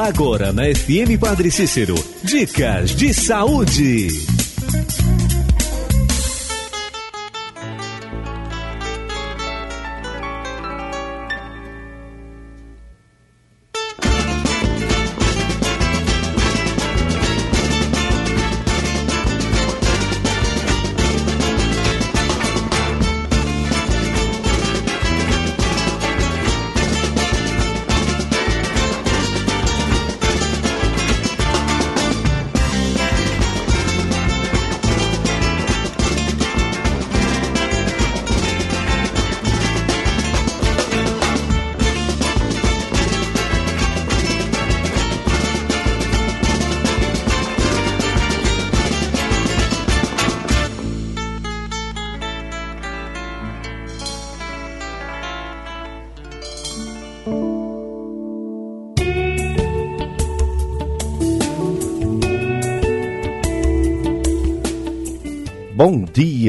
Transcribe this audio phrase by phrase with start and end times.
[0.00, 4.39] Agora na FM Padre Cícero, dicas de saúde.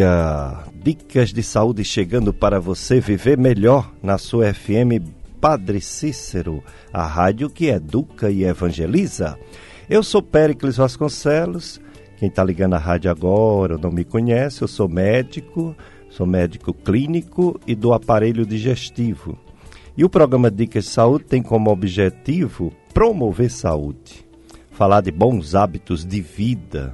[0.01, 0.63] Dia!
[0.83, 4.97] Dicas de saúde chegando para você viver melhor na sua FM
[5.39, 9.37] Padre Cícero, a rádio que educa e evangeliza.
[9.87, 11.79] Eu sou Péricles Vasconcelos.
[12.17, 15.75] Quem está ligando a rádio agora não me conhece, eu sou médico,
[16.09, 19.37] sou médico clínico e do aparelho digestivo.
[19.95, 24.25] E o programa Dicas de Saúde tem como objetivo promover saúde,
[24.71, 26.91] falar de bons hábitos de vida,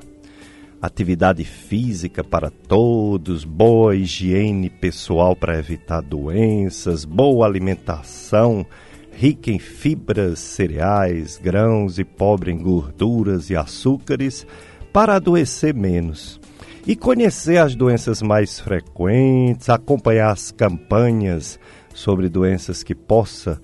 [0.82, 8.66] atividade física para todos, boa higiene pessoal para evitar doenças, boa alimentação,
[9.12, 14.46] rica em fibras, cereais, grãos e pobre em gorduras e açúcares,
[14.94, 16.40] para adoecer menos.
[16.86, 21.60] E conhecer as doenças mais frequentes, acompanhar as campanhas
[21.94, 23.60] sobre doenças que possa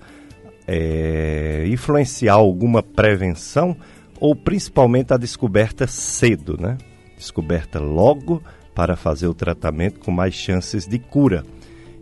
[0.66, 3.76] é, influenciar alguma prevenção
[4.20, 6.76] ou principalmente a descoberta cedo, né?
[7.16, 8.42] Descoberta logo
[8.74, 11.44] para fazer o tratamento com mais chances de cura.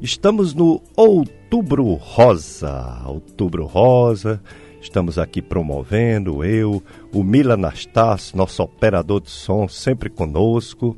[0.00, 3.03] Estamos no Outubro Rosa.
[3.06, 4.43] Outubro Rosa,
[4.81, 10.97] estamos aqui promovendo, eu, o Mila Anastácio, nosso operador de som, sempre conosco.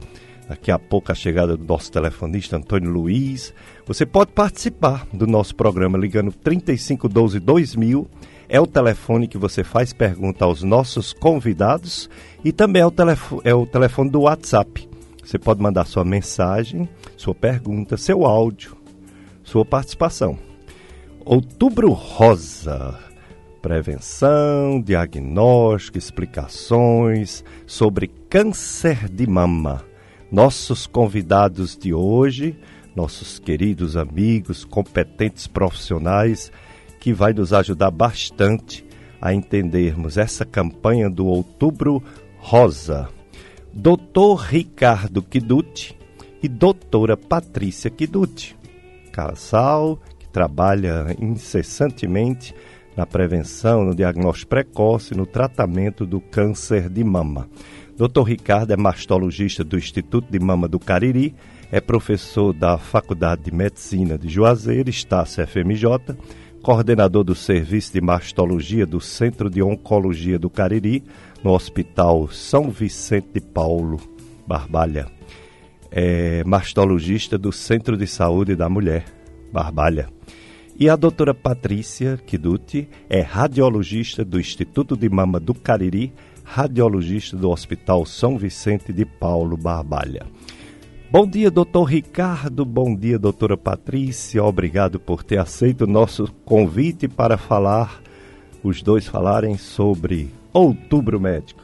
[0.49, 3.53] Daqui a pouco a chegada do nosso telefonista Antônio Luiz.
[3.87, 8.09] Você pode participar do nosso programa ligando 3512 2000
[8.49, 12.09] é o telefone que você faz pergunta aos nossos convidados
[12.44, 14.88] e também é o, telefone, é o telefone do WhatsApp.
[15.25, 18.77] Você pode mandar sua mensagem, sua pergunta, seu áudio,
[19.43, 20.38] sua participação.
[21.25, 22.99] Outubro Rosa.
[23.62, 29.82] Prevenção, diagnóstico, explicações sobre câncer de mama.
[30.31, 32.59] Nossos convidados de hoje,
[32.94, 36.53] nossos queridos amigos, competentes profissionais,
[37.05, 38.83] que vai nos ajudar bastante
[39.21, 42.03] a entendermos essa campanha do Outubro
[42.39, 43.11] Rosa.
[43.75, 45.95] Doutor Ricardo Kiduti
[46.43, 48.57] e doutora Patrícia Kiduti,
[49.13, 52.55] casal que trabalha incessantemente
[52.97, 57.51] na prevenção, no diagnóstico precoce no tratamento do câncer de mama.
[57.99, 58.23] Dr.
[58.23, 61.35] Ricardo é mastologista do Instituto de Mama do Cariri,
[61.71, 66.17] é professor da Faculdade de Medicina de Juazeiro, Estácio FMJ,
[66.65, 71.05] coordenador do Serviço de Mastologia do Centro de Oncologia do Cariri,
[71.43, 74.01] no Hospital São Vicente de Paulo,
[74.47, 75.07] Barbalha.
[75.91, 79.05] É mastologista do Centro de Saúde da Mulher,
[79.53, 80.09] Barbalha.
[80.81, 87.51] E a doutora Patrícia Kiduti é radiologista do Instituto de Mama do Cariri, radiologista do
[87.51, 90.25] Hospital São Vicente de Paulo, Barbalha.
[91.17, 92.65] Bom dia, doutor Ricardo.
[92.65, 94.43] Bom dia, doutora Patrícia.
[94.43, 98.03] Obrigado por ter aceito o nosso convite para falar,
[98.65, 101.63] os dois falarem sobre Outubro Médico.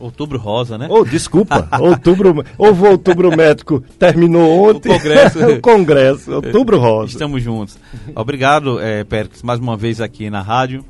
[0.00, 0.88] Outubro Rosa, né?
[0.90, 4.90] Oh, desculpa, outubro, houve outubro médico, terminou ontem.
[4.90, 5.38] O congresso.
[5.46, 7.12] o congresso, outubro rosa.
[7.12, 7.78] Estamos juntos.
[8.16, 9.06] Obrigado, é,
[9.44, 10.84] mais uma vez aqui na rádio.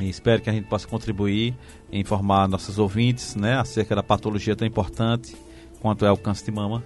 [0.00, 1.54] E espero que a gente possa contribuir,
[1.92, 5.36] informar nossos ouvintes, né, acerca da patologia tão importante
[5.78, 6.82] quanto é o câncer de mama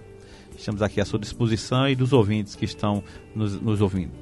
[0.63, 3.03] Estamos aqui à sua disposição e dos ouvintes que estão
[3.35, 4.13] nos, nos ouvindo.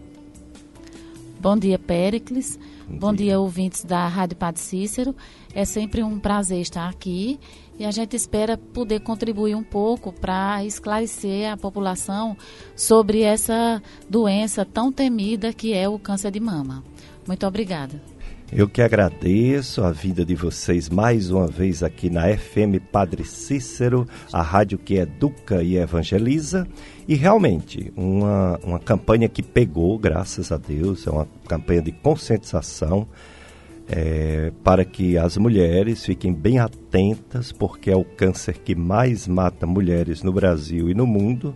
[1.40, 2.58] Bom dia, Péricles.
[2.90, 3.28] Bom, Bom dia.
[3.28, 3.40] dia.
[3.40, 5.16] ouvintes da Rádio Padre Cícero.
[5.54, 7.40] É sempre um prazer estar aqui
[7.78, 12.36] e a gente espera poder contribuir um pouco para esclarecer a população
[12.76, 13.80] sobre essa
[14.10, 16.84] doença tão temida que é o câncer de mama.
[17.28, 18.02] Muito obrigada.
[18.54, 24.06] Eu que agradeço a vida de vocês mais uma vez aqui na FM Padre Cícero,
[24.32, 26.68] a rádio que educa e evangeliza.
[27.08, 33.08] E realmente, uma, uma campanha que pegou, graças a Deus, é uma campanha de conscientização.
[33.88, 39.66] é, para que as mulheres fiquem bem atentas, porque é o câncer que mais mata
[39.66, 41.56] mulheres no Brasil e no mundo.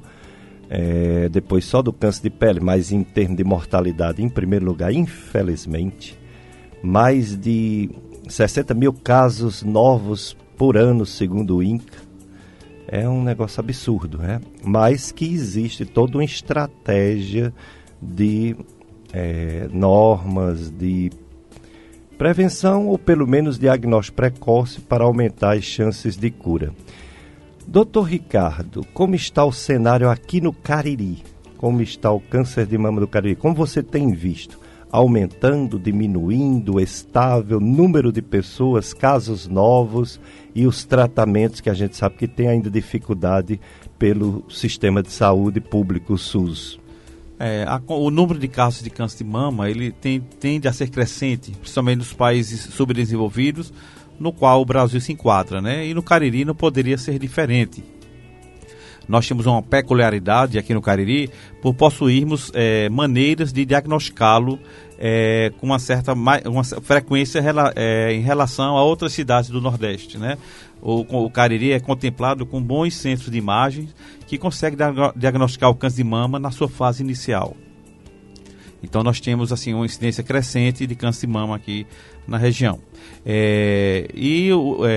[0.69, 4.91] É, depois só do câncer de pele, mas em termos de mortalidade, em primeiro lugar,
[4.91, 6.17] infelizmente,
[6.85, 7.89] mais de
[8.29, 12.05] 60 mil casos novos por ano, segundo o INCA.
[12.87, 14.39] É um negócio absurdo, né?
[14.63, 17.51] Mas que existe toda uma estratégia
[17.99, 18.55] de
[19.11, 21.11] é, normas, de
[22.17, 26.71] prevenção ou pelo menos diagnóstico precoce para aumentar as chances de cura.
[27.67, 31.23] Doutor Ricardo, como está o cenário aqui no Cariri?
[31.57, 33.35] Como está o câncer de mama do Cariri?
[33.35, 34.64] Como você tem visto?
[34.95, 40.21] Aumentando, diminuindo, estável, número de pessoas, casos novos
[40.55, 43.59] e os tratamentos que a gente sabe que tem ainda dificuldade
[43.99, 46.79] pelo sistema de saúde público SUS.
[47.37, 50.89] É, a, o número de casos de câncer de mama ele tem, tende a ser
[50.89, 53.73] crescente, principalmente nos países subdesenvolvidos,
[54.17, 55.85] no qual o Brasil se enquadra, né?
[55.85, 57.83] E no Cariri não poderia ser diferente.
[59.07, 61.29] Nós temos uma peculiaridade aqui no Cariri
[61.61, 64.59] por possuirmos é, maneiras de diagnosticá-lo
[64.97, 67.43] é, com uma certa uma frequência
[67.75, 70.37] é, em relação a outras cidades do Nordeste, né?
[70.81, 73.95] O, o Cariri é contemplado com bons centros de imagens
[74.27, 74.77] que conseguem
[75.15, 77.55] diagnosticar o câncer de mama na sua fase inicial.
[78.85, 81.85] Então nós temos assim uma incidência crescente de câncer de mama aqui
[82.27, 82.79] na região.
[83.25, 84.49] É, e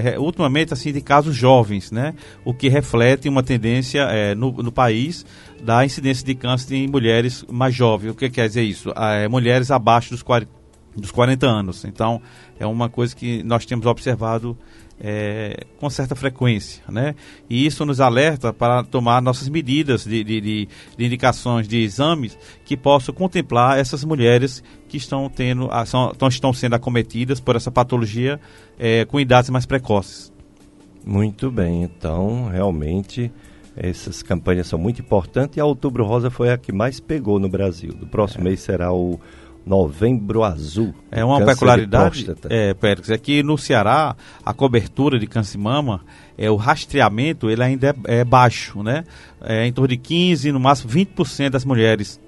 [0.05, 2.14] é, ultimamente assim de casos jovens, né?
[2.44, 5.25] O que reflete uma tendência é, no, no, país
[5.62, 8.11] da incidência de câncer em mulheres mais jovens.
[8.11, 8.93] O que quer dizer isso?
[8.96, 10.57] É, mulheres abaixo dos 40,
[11.00, 11.84] dos 40 anos.
[11.84, 12.20] Então
[12.58, 14.56] é uma coisa que nós temos observado
[15.00, 17.14] é, com certa frequência, né?
[17.48, 22.36] E isso nos alerta para tomar nossas medidas de, de, de, de indicações de exames
[22.64, 28.40] que possam contemplar essas mulheres que estão tendo, são, estão sendo acometidas por essa patologia
[28.78, 30.32] é, com idades mais precoces.
[31.06, 33.30] Muito bem, então realmente
[33.76, 37.48] essas campanhas são muito importantes e a Outubro Rosa foi a que mais pegou no
[37.48, 37.92] Brasil.
[37.92, 38.44] Do próximo é.
[38.50, 39.20] mês será o
[39.68, 40.94] Novembro Azul.
[41.10, 46.00] É uma peculiaridade, é, Pérez, é que no Ceará a cobertura de câncer de mama,
[46.38, 49.04] é, o rastreamento ele ainda é, é baixo, né?
[49.42, 52.18] É, em torno de 15, no máximo 20% das mulheres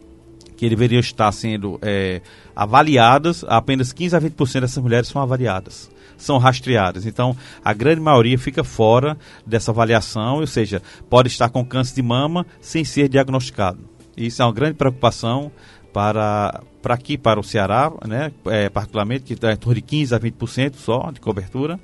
[0.54, 2.20] que deveriam estar sendo é,
[2.54, 7.06] avaliadas, apenas 15 a 20% dessas mulheres são avaliadas, são rastreadas.
[7.06, 7.34] Então,
[7.64, 9.16] a grande maioria fica fora
[9.46, 13.78] dessa avaliação, ou seja, pode estar com câncer de mama sem ser diagnosticado.
[14.14, 15.50] Isso é uma grande preocupação
[15.92, 20.12] para, para aqui, para o Ceará, né, é, particularmente, que está em torno de 15%
[20.12, 21.78] a 20% só de cobertura,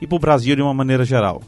[0.00, 1.42] e para o Brasil de uma maneira geral.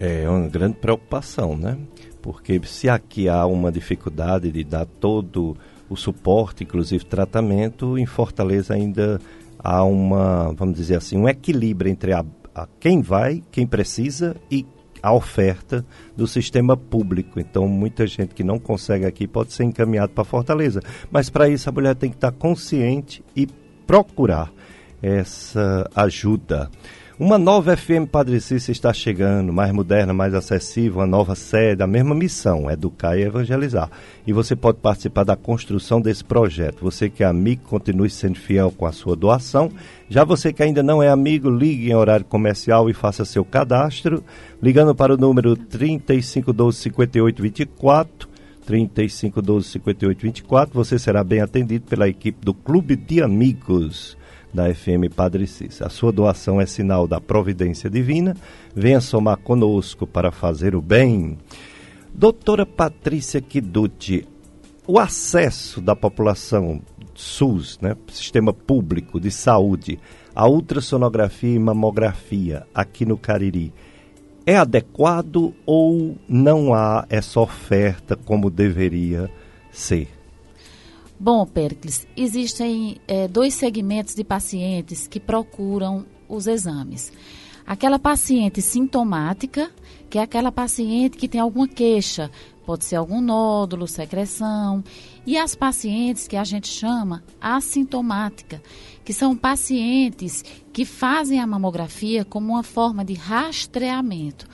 [0.00, 1.78] É uma grande preocupação, né?
[2.20, 5.56] Porque se aqui há uma dificuldade de dar todo
[5.88, 9.20] o suporte, inclusive tratamento, em Fortaleza ainda
[9.58, 12.24] há uma, vamos dizer assim, um equilíbrio entre a,
[12.54, 14.66] a quem vai, quem precisa e
[15.04, 15.84] a oferta
[16.16, 17.38] do sistema público.
[17.38, 20.80] Então, muita gente que não consegue aqui pode ser encaminhado para Fortaleza.
[21.10, 23.46] Mas para isso a mulher tem que estar consciente e
[23.86, 24.50] procurar
[25.02, 26.70] essa ajuda.
[27.16, 31.86] Uma nova FM Padre Cícero está chegando, mais moderna, mais acessível, uma nova sede, a
[31.86, 33.88] mesma missão, educar e evangelizar.
[34.26, 36.82] E você pode participar da construção desse projeto.
[36.82, 39.70] Você que é amigo, continue sendo fiel com a sua doação.
[40.08, 44.24] Já você que ainda não é amigo, ligue em horário comercial e faça seu cadastro,
[44.60, 48.28] ligando para o número 3512 5824.
[48.66, 54.16] 3512 5824, você será bem atendido pela equipe do Clube de Amigos
[54.54, 55.86] da FM Padre Cícero.
[55.86, 58.36] A sua doação é sinal da providência divina.
[58.74, 61.36] Venha somar conosco para fazer o bem.
[62.14, 64.26] Doutora Patrícia Kiduti,
[64.86, 66.80] o acesso da população
[67.14, 69.98] SUS, né, sistema público de saúde,
[70.34, 73.72] a ultrassonografia e mamografia aqui no Cariri,
[74.46, 79.28] é adequado ou não há essa oferta como deveria
[79.72, 80.13] ser?
[81.18, 87.12] Bom, Pericles, existem é, dois segmentos de pacientes que procuram os exames.
[87.66, 89.70] Aquela paciente sintomática,
[90.10, 92.30] que é aquela paciente que tem alguma queixa,
[92.66, 94.82] pode ser algum nódulo, secreção,
[95.24, 98.60] e as pacientes que a gente chama assintomática,
[99.04, 104.46] que são pacientes que fazem a mamografia como uma forma de rastreamento.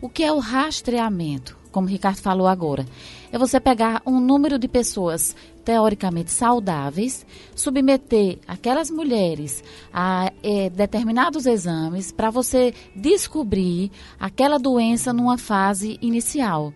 [0.00, 1.56] O que é o rastreamento?
[1.70, 2.86] Como o Ricardo falou agora,
[3.30, 5.36] é você pegar um número de pessoas
[5.68, 15.36] teoricamente saudáveis, submeter aquelas mulheres a é, determinados exames para você descobrir aquela doença numa
[15.36, 16.72] fase inicial.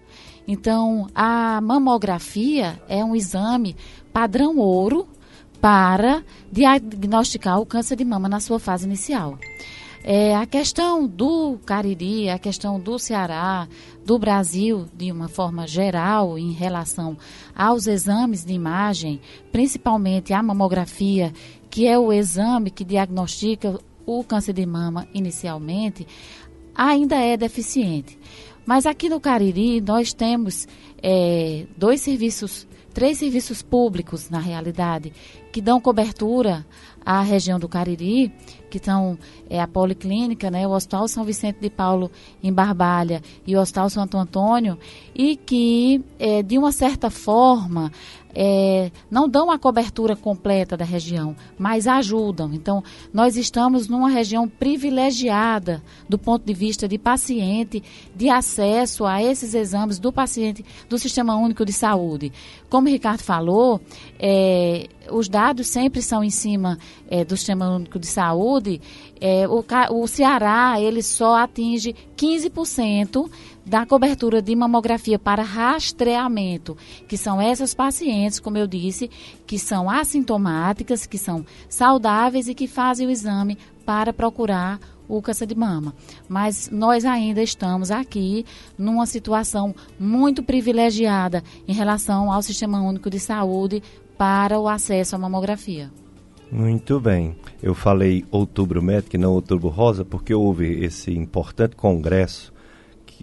[0.46, 3.74] Então, a mamografia é um exame
[4.12, 5.08] padrão ouro
[5.58, 6.22] para
[6.52, 9.38] diagnosticar o câncer de mama na sua fase inicial.
[10.04, 13.68] É, a questão do Cariri, a questão do Ceará,
[14.04, 17.16] do Brasil, de uma forma geral, em relação
[17.54, 19.20] aos exames de imagem,
[19.52, 21.32] principalmente a mamografia,
[21.70, 26.04] que é o exame que diagnostica o câncer de mama inicialmente,
[26.74, 28.18] ainda é deficiente.
[28.66, 30.66] Mas aqui no Cariri nós temos
[31.00, 35.12] é, dois serviços, três serviços públicos, na realidade,
[35.50, 36.64] que dão cobertura
[37.04, 38.32] à região do Cariri,
[38.70, 39.18] que são
[39.50, 42.10] é, a Policlínica, né, o Hospital São Vicente de Paulo
[42.42, 44.78] em Barbalha e o Hospital Santo Antônio,
[45.14, 47.92] e que, é, de uma certa forma,
[48.34, 52.52] é, não dão a cobertura completa da região, mas ajudam.
[52.52, 57.82] Então, nós estamos numa região privilegiada do ponto de vista de paciente,
[58.14, 62.32] de acesso a esses exames do paciente do Sistema Único de Saúde.
[62.68, 63.80] Como o Ricardo falou,
[64.18, 68.80] é, os dados sempre são em cima é, do Sistema Único de Saúde.
[69.20, 73.30] É, o, o Ceará, ele só atinge 15%
[73.64, 76.76] da cobertura de mamografia para rastreamento,
[77.08, 79.10] que são essas pacientes, como eu disse,
[79.46, 85.46] que são assintomáticas, que são saudáveis e que fazem o exame para procurar o câncer
[85.46, 85.94] de mama.
[86.28, 88.44] Mas nós ainda estamos aqui
[88.78, 93.82] numa situação muito privilegiada em relação ao Sistema Único de Saúde
[94.16, 95.90] para o acesso à mamografia.
[96.50, 97.34] Muito bem.
[97.62, 102.51] Eu falei outubro médico e não outubro rosa porque houve esse importante congresso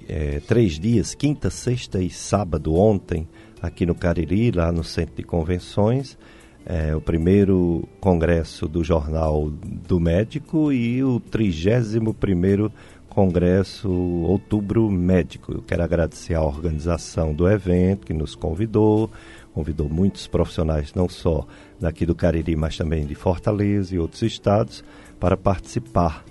[0.09, 3.27] é, três dias, quinta, sexta e sábado ontem,
[3.61, 6.17] aqui no Cariri, lá no Centro de Convenções.
[6.65, 12.71] É, o primeiro congresso do Jornal do Médico e o 31 primeiro
[13.07, 15.51] Congresso Outubro Médico.
[15.53, 19.11] Eu quero agradecer a organização do evento que nos convidou,
[19.53, 21.45] convidou muitos profissionais, não só
[21.79, 24.83] daqui do Cariri, mas também de Fortaleza e outros estados,
[25.19, 26.23] para participar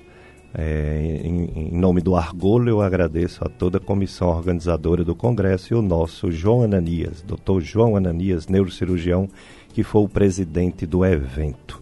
[0.60, 5.72] é, em, em, nome do Argolo, eu agradeço a toda a comissão organizadora do Congresso
[5.72, 9.28] e o nosso João Ananias, doutor João Ananias, neurocirurgião,
[9.72, 11.80] que foi o presidente do evento.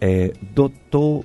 [0.00, 1.24] É, doutor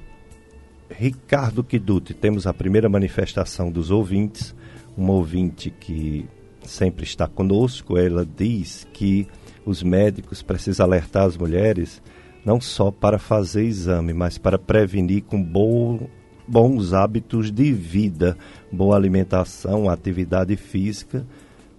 [0.90, 4.56] Ricardo Kiduti, temos a primeira manifestação dos ouvintes,
[4.98, 6.26] uma ouvinte que
[6.64, 9.28] sempre está conosco, ela diz que
[9.64, 12.02] os médicos precisam alertar as mulheres
[12.44, 16.10] não só para fazer exame, mas para prevenir com bom
[16.48, 18.38] bons hábitos de vida,
[18.72, 21.26] boa alimentação, atividade física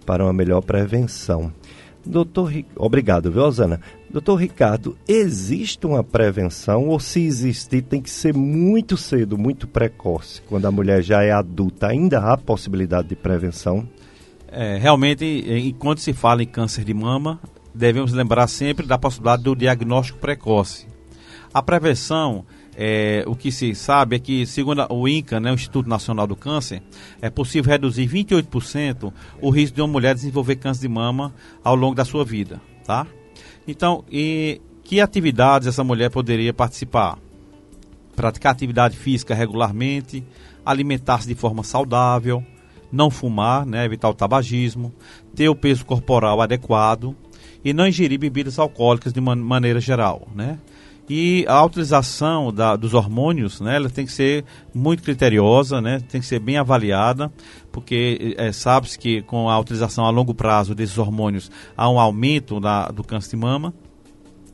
[0.05, 1.51] para uma melhor prevenção.
[2.05, 3.81] Doutor, obrigado, viu, Osana?
[4.09, 10.41] Doutor Ricardo, existe uma prevenção ou se existir tem que ser muito cedo, muito precoce,
[10.43, 13.87] quando a mulher já é adulta, ainda há possibilidade de prevenção?
[14.47, 17.39] É, realmente, enquanto se fala em câncer de mama,
[17.73, 20.87] devemos lembrar sempre da possibilidade do diagnóstico precoce.
[21.53, 22.45] A prevenção
[22.77, 26.35] é, o que se sabe é que, segundo o INCA, né, o Instituto Nacional do
[26.35, 26.81] Câncer,
[27.21, 31.95] é possível reduzir 28% o risco de uma mulher desenvolver câncer de mama ao longo
[31.95, 33.07] da sua vida, tá?
[33.67, 37.17] Então, e que atividades essa mulher poderia participar?
[38.15, 40.23] Praticar atividade física regularmente,
[40.65, 42.43] alimentar-se de forma saudável,
[42.91, 44.93] não fumar, né, evitar o tabagismo,
[45.35, 47.15] ter o peso corporal adequado
[47.63, 50.59] e não ingerir bebidas alcoólicas de man maneira geral, né?
[51.07, 54.43] E a utilização da, dos hormônios, né, ela tem que ser
[54.73, 57.31] muito criteriosa, né, tem que ser bem avaliada,
[57.71, 62.59] porque é, sabe-se que com a utilização a longo prazo desses hormônios há um aumento
[62.59, 63.73] da, do câncer de mama.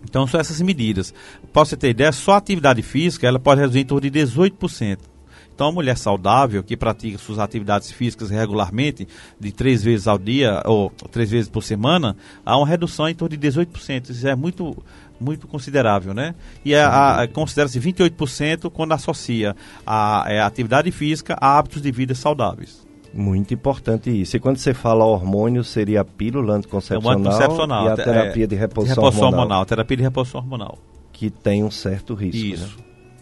[0.04, 1.14] Então são essas medidas.
[1.54, 5.12] Para você ter ideia, só a atividade física ela pode reduzir em torno de 18%.
[5.54, 9.08] Então, a mulher saudável que pratica suas atividades físicas regularmente,
[9.40, 13.38] de três vezes ao dia ou três vezes por semana, há uma redução em torno
[13.38, 14.10] de 18%.
[14.10, 14.76] Isso é muito,
[15.22, 16.34] muito considerável, né?
[16.66, 16.84] E é,
[17.32, 22.86] considera-se 28% quando associa a, a, é, atividade física a hábitos de vida saudáveis.
[23.14, 24.38] Muito importante isso.
[24.38, 28.48] E quando você fala hormônio, seria a pílula anticoncepcional, é anticoncepcional e a terapia é,
[28.48, 29.44] de reposição, de reposição hormonal.
[29.44, 29.66] hormonal.
[29.66, 30.78] Terapia de reposição hormonal.
[31.12, 32.38] Que tem um certo risco.
[32.38, 32.78] Isso.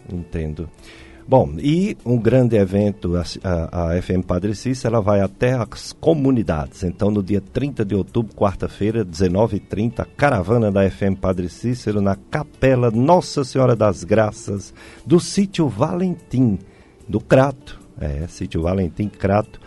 [0.08, 0.18] Né?
[0.18, 0.68] Entendo.
[1.30, 6.82] Bom, e um grande evento, a, a, FM Padre Cícero, ela vai até as comunidades.
[6.82, 12.90] Então, no dia 30 de outubro, quarta-feira, 19h30, caravana da FM Padre Cícero na Capela
[12.90, 14.74] Nossa Senhora das Graças,
[15.06, 16.58] do sítio Valentim,
[17.08, 17.80] do Crato.
[18.00, 19.60] É, sítio Valentim Crato.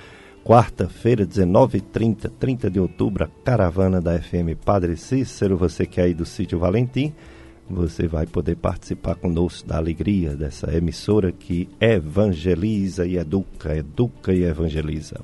[0.44, 5.56] Quarta-feira, 19h30, 30 de outubro, a caravana da FM Padre Cícero.
[5.56, 7.14] Você que é aí do sítio Valentim
[7.70, 14.44] você vai poder participar conosco da alegria dessa emissora que evangeliza e educa, educa e
[14.44, 15.22] evangeliza.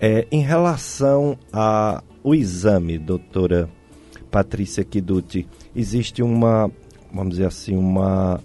[0.00, 3.68] É, em relação ao exame, doutora
[4.30, 6.70] Patrícia Kiduti, existe uma
[7.12, 8.40] vamos dizer assim, uma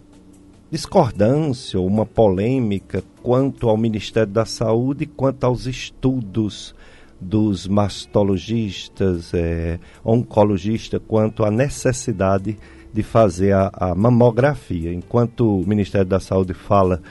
[0.70, 6.76] discordância ou uma polêmica quanto ao Ministério da Saúde quanto aos estudos
[7.20, 12.60] dos mastologistas, é, oncologistas, quanto à necessidade de
[13.04, 14.94] fazer a, a, mamografia.
[14.94, 17.02] Enquanto o Ministério da Saúde fala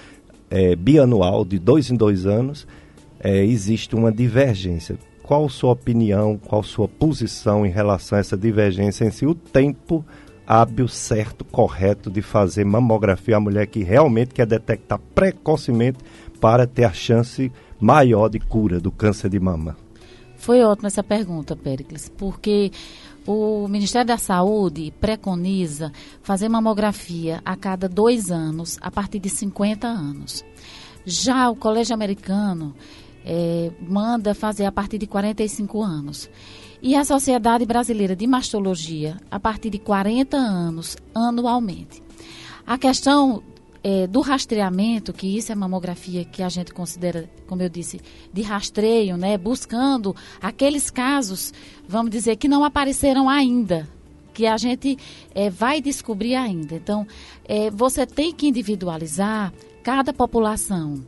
[0.50, 2.66] é, bianual, de dois em dois anos,
[3.20, 4.98] é, existe uma divergência.
[5.22, 9.26] Qual sua opinião, qual sua posição em relação a essa divergência em si?
[9.26, 10.04] O tempo
[10.46, 15.98] hábil, certo, correto de fazer mamografia a mulher que realmente quer detectar precocemente
[16.40, 19.76] para ter a chance maior de cura do câncer de mama?
[20.36, 22.70] Foi ótima essa pergunta, Pericles, porque
[23.26, 25.92] o Ministério da Saúde preconiza
[26.22, 30.44] fazer mamografia a cada dois anos, a partir de 50 anos.
[31.04, 32.74] Já o Colégio Americano
[33.24, 36.30] é, manda fazer a partir de 45 anos.
[36.80, 42.02] E a Sociedade Brasileira de Mastologia, a partir de 40 anos, anualmente.
[42.64, 43.42] A questão
[43.88, 48.00] é, do rastreamento, que isso é mamografia que a gente considera, como eu disse,
[48.32, 49.38] de rastreio, né?
[49.38, 50.12] Buscando
[50.42, 51.54] aqueles casos,
[51.86, 53.88] vamos dizer, que não apareceram ainda,
[54.34, 54.98] que a gente
[55.32, 56.74] é, vai descobrir ainda.
[56.74, 57.06] Então,
[57.44, 59.52] é, você tem que individualizar
[59.84, 61.00] cada população.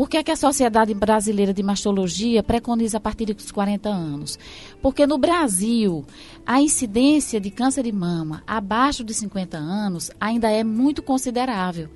[0.00, 4.38] Por que, é que a Sociedade Brasileira de Mastologia preconiza a partir dos 40 anos?
[4.80, 6.06] Porque no Brasil,
[6.46, 11.90] a incidência de câncer de mama abaixo de 50 anos ainda é muito considerável.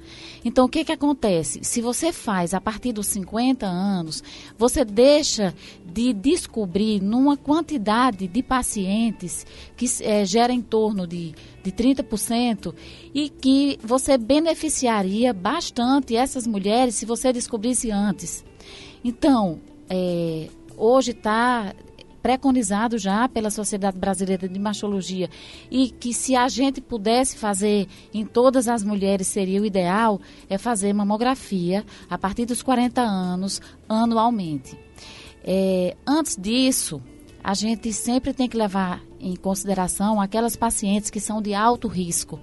[0.44, 1.60] Então, o que, que acontece?
[1.64, 4.22] Se você faz a partir dos 50 anos,
[4.58, 5.54] você deixa
[5.94, 9.46] de descobrir numa quantidade de pacientes
[9.76, 11.32] que é, gera em torno de,
[11.62, 12.74] de 30%
[13.14, 18.44] e que você beneficiaria bastante essas mulheres se você descobrisse antes.
[19.04, 21.72] Então, é, hoje está
[22.20, 25.30] preconizado já pela Sociedade Brasileira de Mastologia
[25.70, 30.20] e que se a gente pudesse fazer em todas as mulheres seria o ideal,
[30.50, 34.76] é fazer mamografia a partir dos 40 anos anualmente.
[35.44, 37.02] É, antes disso,
[37.42, 42.40] a gente sempre tem que levar em consideração aquelas pacientes que são de alto risco.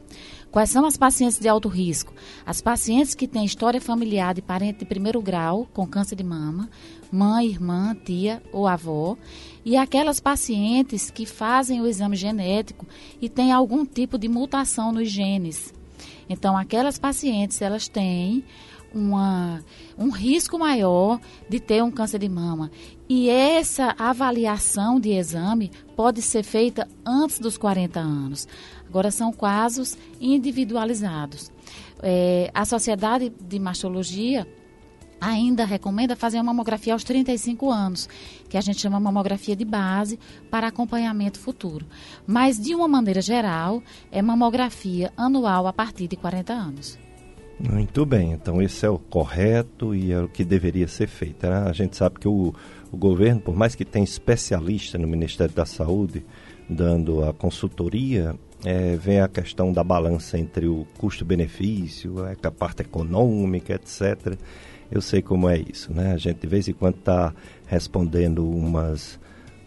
[0.52, 2.14] Quais são as pacientes de alto risco?
[2.46, 6.70] As pacientes que têm história familiar de parente de primeiro grau com câncer de mama,
[7.12, 9.18] mãe, irmã, tia ou avó,
[9.66, 12.86] e aquelas pacientes que fazem o exame genético
[13.22, 15.74] e têm algum tipo de mutação nos genes.
[16.30, 18.44] Então, aquelas pacientes, elas têm
[18.93, 19.63] uma,
[19.97, 22.71] um risco maior de ter um câncer de mama.
[23.08, 28.47] E essa avaliação de exame pode ser feita antes dos 40 anos.
[28.88, 31.51] Agora, são casos individualizados.
[32.04, 34.47] É, a Sociedade de Mastologia
[35.21, 38.10] ainda recomenda fazer uma mamografia aos 35 anos,
[38.49, 41.86] que a gente chama mamografia de base para acompanhamento futuro.
[42.25, 46.97] Mas, de uma maneira geral, é mamografia anual a partir de 40 anos.
[47.69, 51.45] Muito bem, então esse é o correto e é o que deveria ser feito.
[51.45, 51.63] Né?
[51.67, 52.54] A gente sabe que o,
[52.91, 56.26] o governo, por mais que tenha especialista no Ministério da Saúde
[56.67, 62.82] dando a consultoria, é, vem a questão da balança entre o custo-benefício, é, a parte
[62.82, 64.36] econômica, etc.
[64.89, 66.13] Eu sei como é isso, né?
[66.13, 67.34] A gente de vez em quando está
[67.67, 69.19] respondendo umas,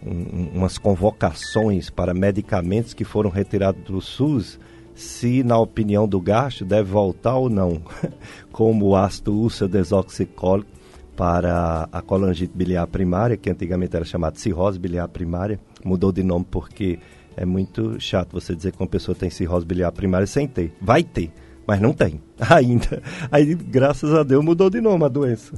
[0.04, 4.58] um, umas convocações para medicamentos que foram retirados do SUS
[4.94, 7.82] se, na opinião do gasto, deve voltar ou não,
[8.52, 10.70] como o ácido úlcero desoxicólico
[11.16, 16.46] para a colangite biliar primária, que antigamente era chamada cirrose biliar primária, mudou de nome
[16.50, 16.98] porque
[17.36, 20.72] é muito chato você dizer que uma pessoa tem cirrose biliar primária sem ter.
[20.80, 21.30] Vai ter,
[21.66, 23.02] mas não tem ainda.
[23.30, 25.54] Aí, graças a Deus, mudou de nome a doença.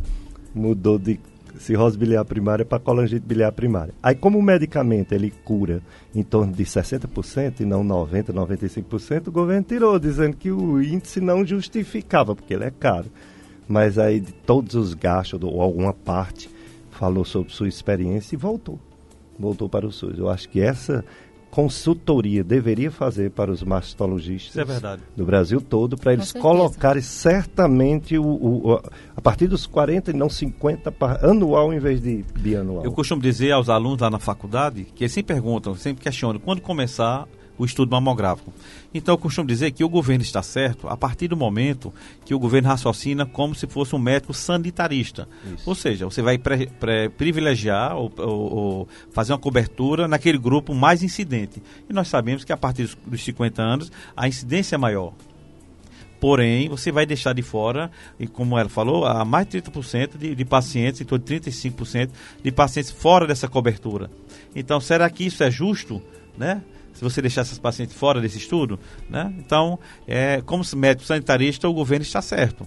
[0.55, 1.21] Mudou de
[1.59, 3.95] cirrose biliar primária para colangite biliar primária.
[4.03, 5.83] Aí, como o medicamento ele cura
[6.15, 11.21] em torno de 60% e não 90%, 95%, o governo tirou, dizendo que o índice
[11.21, 13.07] não justificava, porque ele é caro.
[13.69, 16.49] Mas aí, de todos os gastos, ou alguma parte,
[16.91, 18.79] falou sobre sua experiência e voltou.
[19.39, 20.19] Voltou para o SUS.
[20.19, 21.05] Eu acho que essa
[21.57, 28.23] consultoria deveria fazer para os mastologistas é do Brasil todo, para eles colocarem certamente o,
[28.23, 28.83] o, o,
[29.17, 32.85] a partir dos 40 e não 50 anual em vez de bianual.
[32.85, 36.61] Eu costumo dizer aos alunos lá na faculdade que eles sempre perguntam, sempre questionam quando
[36.61, 37.27] começar
[37.59, 38.53] o estudo mamográfico.
[38.93, 41.93] Então eu costumo dizer que o governo está certo a partir do momento
[42.25, 45.29] que o governo raciocina como se fosse um médico sanitarista.
[45.55, 45.69] Isso.
[45.69, 50.75] Ou seja, você vai pre, pre, privilegiar ou, ou, ou, fazer uma cobertura naquele grupo
[50.75, 51.63] mais incidente.
[51.89, 55.13] E nós sabemos que a partir dos, dos 50 anos a incidência é maior.
[56.21, 60.35] Porém, você vai deixar de fora, e como ela falou, há mais de 30% de,
[60.35, 62.11] de pacientes, em torno de 35%
[62.43, 64.11] de pacientes fora dessa cobertura.
[64.55, 66.03] Então, será que isso é justo?
[66.37, 66.63] Né?
[66.97, 69.33] Se você deixar essas pacientes fora desse estudo, né?
[69.39, 69.79] Então,
[70.09, 72.67] é, como médico sanitarista, o governo está certo.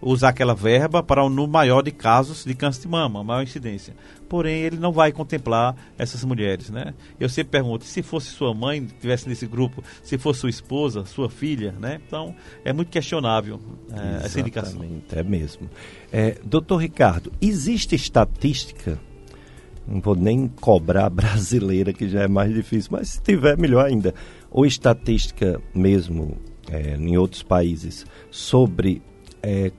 [0.00, 3.94] Usar aquela verba para um número maior de casos de câncer de mama, maior incidência.
[4.28, 6.92] Porém, ele não vai contemplar essas mulheres, né?
[7.20, 11.30] Eu sempre pergunto, se fosse sua mãe, estivesse nesse grupo, se fosse sua esposa, sua
[11.30, 12.00] filha, né?
[12.04, 13.60] Então, é muito questionável
[13.92, 14.84] é, essa indicação.
[15.12, 15.70] é mesmo.
[16.10, 18.98] É, doutor Ricardo, existe estatística
[19.86, 24.14] não vou nem cobrar brasileira, que já é mais difícil, mas se tiver, melhor ainda.
[24.50, 26.36] Ou estatística mesmo
[26.70, 29.02] é, em outros países sobre
[29.42, 29.72] é,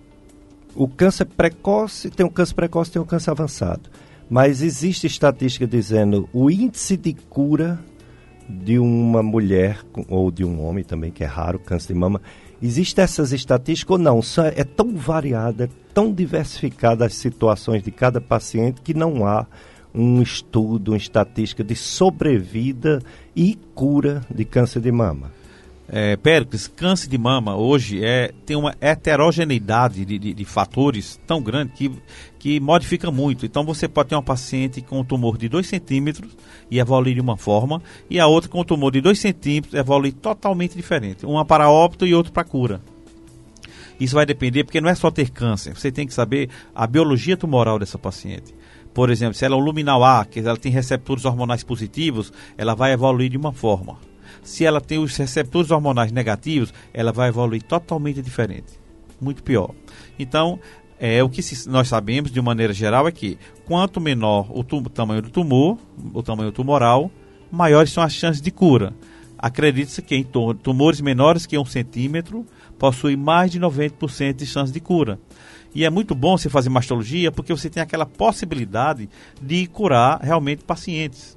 [0.75, 3.89] o câncer precoce, tem o câncer precoce, tem o câncer avançado.
[4.29, 7.79] Mas existe estatística dizendo o índice de cura
[8.49, 12.21] de uma mulher ou de um homem também, que é raro, câncer de mama.
[12.61, 14.21] Existem essas estatísticas ou não?
[14.55, 19.45] É tão variada, é tão diversificada as situações de cada paciente que não há
[19.93, 23.01] um estudo, uma estatística de sobrevida
[23.35, 25.31] e cura de câncer de mama.
[25.87, 31.41] É, Péricles, câncer de mama hoje é, tem uma heterogeneidade de, de, de, fatores tão
[31.41, 31.91] grande que,
[32.39, 33.45] que modifica muito.
[33.45, 36.31] Então você pode ter uma paciente com um tumor de 2 centímetros
[36.71, 40.13] e evoluir de uma forma, e a outra com um tumor de 2 centímetros evoluir
[40.13, 41.25] totalmente diferente.
[41.25, 42.81] Uma para óbito e outra para cura.
[43.99, 47.37] Isso vai depender, porque não é só ter câncer, você tem que saber a biologia
[47.37, 48.53] tumoral dessa paciente.
[48.93, 52.75] Por exemplo, se ela é um luminal A, que ela tem receptores hormonais positivos, ela
[52.75, 53.97] vai evoluir de uma forma.
[54.43, 58.79] Se ela tem os receptores hormonais negativos, ela vai evoluir totalmente diferente.
[59.19, 59.71] Muito pior.
[60.19, 60.59] Então,
[60.99, 65.21] é, o que nós sabemos de maneira geral é que quanto menor o, o tamanho
[65.21, 65.77] do tumor,
[66.13, 67.09] o tamanho tumoral,
[67.51, 68.93] maiores são as chances de cura.
[69.37, 72.45] Acredita-se que em tumores menores que um centímetro
[72.79, 75.19] possuem mais de 90% de chance de cura.
[75.75, 79.09] E é muito bom você fazer mastologia porque você tem aquela possibilidade
[79.41, 81.35] de curar realmente pacientes.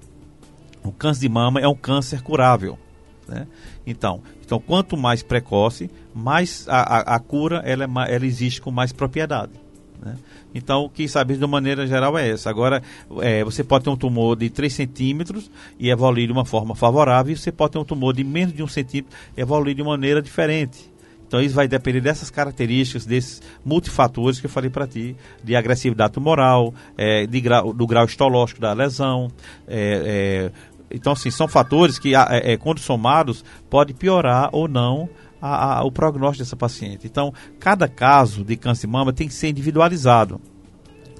[0.85, 2.79] O câncer de mama é um câncer curável.
[3.27, 3.47] Né?
[3.87, 8.71] Então, então, quanto mais precoce, mais a, a, a cura ela, é, ela existe com
[8.71, 9.53] mais propriedade.
[10.01, 10.17] Né?
[10.55, 12.49] Então, o que saber de maneira geral é essa.
[12.49, 12.83] Agora,
[13.21, 17.33] é, você pode ter um tumor de 3 centímetros e evoluir de uma forma favorável,
[17.33, 20.23] e você pode ter um tumor de menos de 1 centímetro e evoluir de maneira
[20.23, 20.91] diferente.
[21.27, 26.13] Então isso vai depender dessas características, desses multifatores que eu falei para ti, de agressividade
[26.13, 29.29] tumoral, é, de grau, do grau histológico da lesão.
[29.67, 35.09] É, é, então, assim, são fatores que, é, é, quando somados, pode piorar ou não
[35.43, 37.07] a, a, o prognóstico dessa paciente.
[37.07, 40.41] Então, cada caso de câncer de mama tem que ser individualizado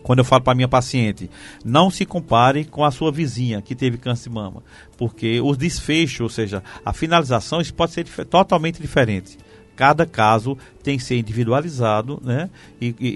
[0.05, 1.29] quando eu falo para minha paciente,
[1.65, 4.63] não se compare com a sua vizinha que teve câncer de mama,
[4.97, 9.37] porque os desfechos, ou seja, a finalização, isso pode ser dif totalmente diferente
[9.77, 12.49] cada caso tem que ser individualizado né,
[12.81, 13.09] e, e,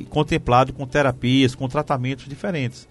[0.00, 2.88] e, contemplado com terapias, com tratamentos diferentes.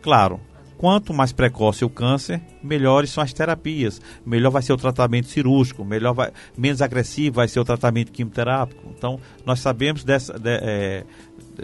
[0.00, 0.40] Claro,
[0.78, 5.84] quanto mais precoce o câncer, melhores são as terapias, melhor vai ser o tratamento cirúrgico,
[5.84, 8.82] melhor vai, menos agressivo vai ser o tratamento quimioterápico.
[8.96, 11.04] Então, nós sabemos dessa, de, é,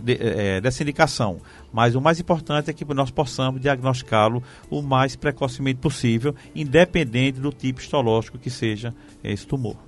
[0.01, 1.39] de, é, dessa indicação,
[1.73, 7.51] mas o mais importante é que nós possamos diagnosticá-lo o mais precocemente possível, independente do
[7.51, 8.95] tipo histológico que seja
[9.25, 9.88] esse tumor.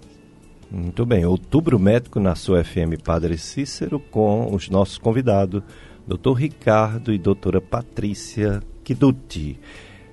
[0.73, 5.65] Muito bem, Outubro Médico na sua FM Padre Cícero com os nossos convidados,
[6.07, 6.33] Dr.
[6.35, 9.59] Ricardo e doutora Patrícia Kiduti.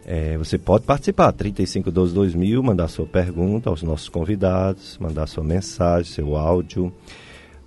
[0.03, 6.35] É, você pode participar, 3512-2000, mandar sua pergunta aos nossos convidados, mandar sua mensagem, seu
[6.35, 6.91] áudio.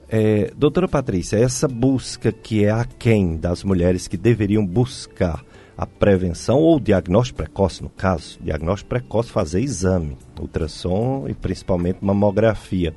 [0.08, 5.44] É, doutora Patrícia, essa busca que é aquém das mulheres que deveriam buscar
[5.78, 12.94] a prevenção ou diagnóstico precoce, no caso, diagnóstico precoce, fazer exame, ultrassom e principalmente mamografia.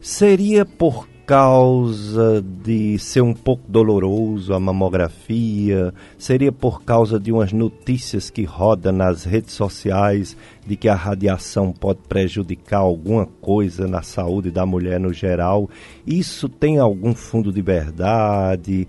[0.00, 5.92] Seria por causa de ser um pouco doloroso a mamografia?
[6.16, 11.72] Seria por causa de umas notícias que rodam nas redes sociais de que a radiação
[11.72, 15.68] pode prejudicar alguma coisa na saúde da mulher no geral?
[16.06, 18.86] Isso tem algum fundo de verdade?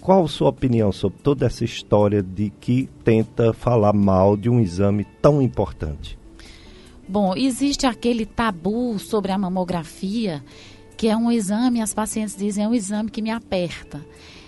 [0.00, 4.58] Qual a sua opinião sobre toda essa história de que tenta falar mal de um
[4.58, 6.18] exame tão importante?
[7.08, 10.44] Bom, existe aquele tabu sobre a mamografia,
[10.94, 14.04] que é um exame, as pacientes dizem, é um exame que me aperta.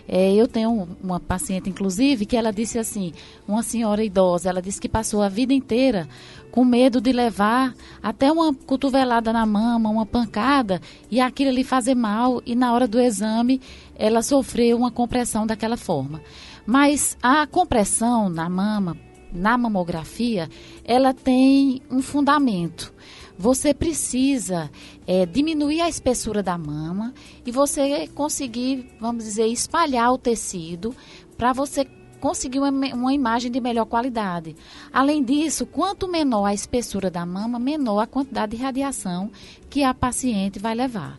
[0.06, 3.14] É, eu tenho uma paciente, inclusive, que ela disse assim,
[3.48, 6.06] uma senhora idosa, ela disse que passou a vida inteira
[6.50, 11.94] com medo de levar até uma cotovelada na mama, uma pancada, e aquilo lhe fazer
[11.94, 13.58] mal, e na hora do exame
[13.94, 16.20] ela sofreu uma compressão daquela forma.
[16.66, 18.98] Mas a compressão na mama,
[19.32, 20.48] na mamografia,
[20.84, 22.92] ela tem um fundamento.
[23.38, 24.70] Você precisa
[25.06, 27.14] é, diminuir a espessura da mama
[27.44, 30.94] e você conseguir, vamos dizer, espalhar o tecido
[31.38, 31.86] para você
[32.20, 34.54] conseguir uma, uma imagem de melhor qualidade.
[34.92, 39.30] Além disso, quanto menor a espessura da mama, menor a quantidade de radiação
[39.70, 41.18] que a paciente vai levar.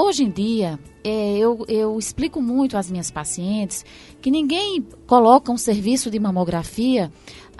[0.00, 3.84] Hoje em dia, é, eu, eu explico muito às minhas pacientes
[4.22, 7.10] que ninguém coloca um serviço de mamografia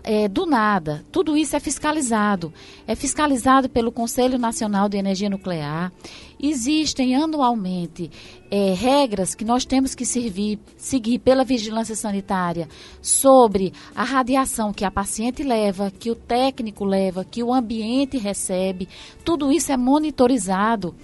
[0.05, 1.05] é, do nada.
[1.11, 2.53] Tudo isso é fiscalizado.
[2.87, 5.93] É fiscalizado pelo Conselho Nacional de Energia Nuclear.
[6.41, 8.09] Existem anualmente
[8.49, 12.69] é, regras que nós temos que servir, seguir pela vigilância sanitária
[13.03, 18.89] sobre a radiação que a paciente leva, que o técnico leva, que o ambiente recebe.
[19.25, 20.95] Tudo isso é monitorizado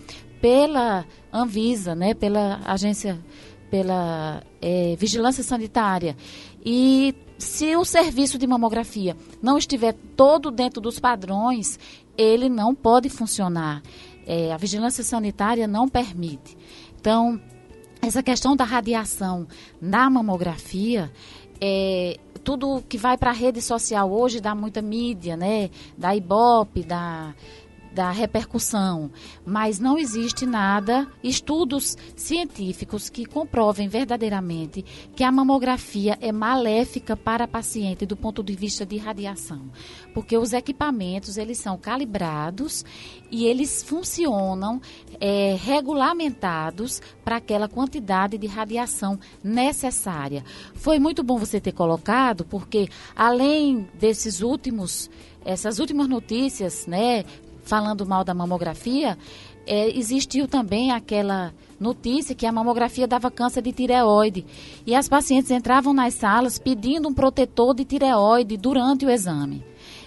[0.45, 3.19] pela Anvisa, né, pela agência,
[3.71, 6.15] pela é, vigilância sanitária.
[6.63, 11.79] E se o serviço de mamografia não estiver todo dentro dos padrões,
[12.15, 13.83] ele não pode funcionar.
[14.27, 16.59] É, a vigilância sanitária não permite.
[17.01, 17.41] Então,
[18.03, 19.49] essa questão da radiação
[19.81, 21.11] na mamografia,
[21.59, 25.71] é, tudo que vai para a rede social hoje dá muita mídia, né?
[25.97, 27.35] Da Ibope, da
[27.95, 29.11] da repercussão,
[29.47, 37.45] mas não existe nada, estudos científicos que comprovem verdadeiramente que a mamografia é maléfica para
[37.45, 39.71] a paciente do ponto de vista de radiação,
[40.13, 42.85] porque os equipamentos eles são calibrados
[43.31, 44.81] e eles funcionam
[45.21, 50.45] é, regulamentados para aquela quantidade de radiação necessária.
[50.75, 55.09] Foi muito bom você ter colocado, porque além desses últimos
[55.45, 57.25] essas últimas notícias, né,
[57.64, 59.18] falando mal da mamografia,
[59.66, 64.44] é, existiu também aquela notícia que a mamografia dava câncer de tireoide.
[64.87, 69.64] E as pacientes entravam nas salas pedindo um protetor de tireoide durante o exame.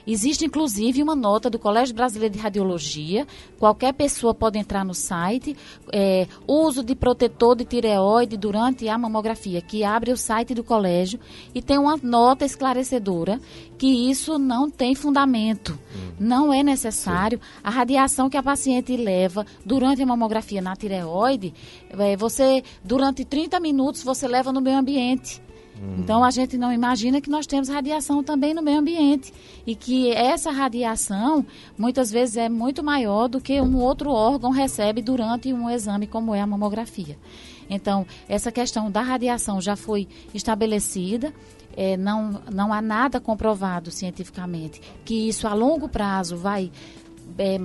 [0.07, 3.27] Existe inclusive uma nota do Colégio Brasileiro de Radiologia.
[3.59, 5.53] Qualquer pessoa pode entrar no site.
[5.91, 11.19] É, uso de protetor de tireoide durante a mamografia, que abre o site do colégio
[11.53, 13.37] e tem uma nota esclarecedora
[13.77, 15.77] que isso não tem fundamento.
[15.93, 16.11] Hum.
[16.17, 17.39] Não é necessário.
[17.39, 17.59] Sim.
[17.61, 21.53] A radiação que a paciente leva durante a mamografia na tireoide,
[21.89, 25.41] é, você, durante 30 minutos, você leva no meio ambiente.
[25.81, 25.97] Hum.
[25.99, 29.33] Então a gente não imagina que nós temos radiação também no meio ambiente
[29.65, 31.45] e que essa radiação
[31.77, 36.33] muitas vezes é muito maior do que um outro órgão recebe durante um exame como
[36.33, 37.17] é a mamografia.
[37.69, 41.33] Então essa questão da radiação já foi estabelecida.
[41.79, 46.71] É, não, não há nada comprovado cientificamente que isso a longo prazo vai
[47.37, 47.59] é,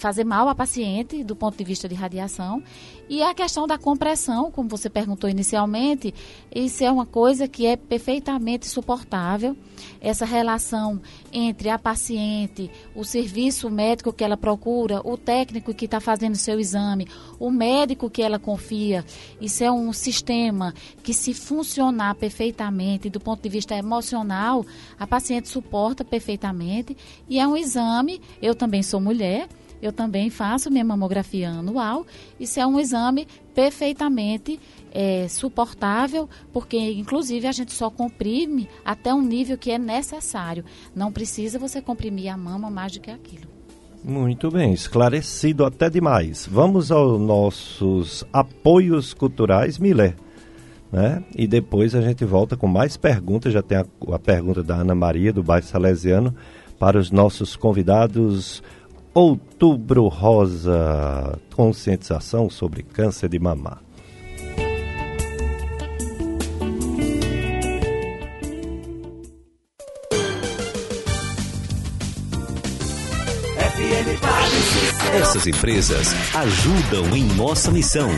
[0.00, 2.62] fazer mal à paciente do ponto de vista de radiação.
[3.08, 6.14] E a questão da compressão, como você perguntou inicialmente,
[6.54, 9.56] isso é uma coisa que é perfeitamente suportável.
[10.00, 11.00] Essa relação
[11.32, 16.58] entre a paciente, o serviço médico que ela procura, o técnico que está fazendo seu
[16.58, 17.08] exame,
[17.38, 19.04] o médico que ela confia,
[19.40, 24.64] isso é um sistema que, se funcionar perfeitamente do ponto de vista emocional,
[24.98, 26.96] a paciente suporta perfeitamente.
[27.28, 29.48] E é um exame, eu também sou mulher
[29.82, 32.06] eu também faço minha mamografia anual.
[32.38, 34.60] Isso é um exame perfeitamente
[34.92, 40.64] é, suportável, porque inclusive a gente só comprime até um nível que é necessário.
[40.94, 43.48] Não precisa você comprimir a mama mais do que aquilo.
[44.02, 46.48] Muito bem, esclarecido até demais.
[46.50, 50.14] Vamos aos nossos apoios culturais, Milé.
[50.90, 51.22] Né?
[51.36, 53.52] E depois a gente volta com mais perguntas.
[53.52, 56.34] Já tem a, a pergunta da Ana Maria, do bairro Salesiano,
[56.78, 58.62] para os nossos convidados
[59.12, 63.82] Outubro Rosa, conscientização sobre câncer de mama.
[75.12, 78.08] Essas empresas ajudam em nossa missão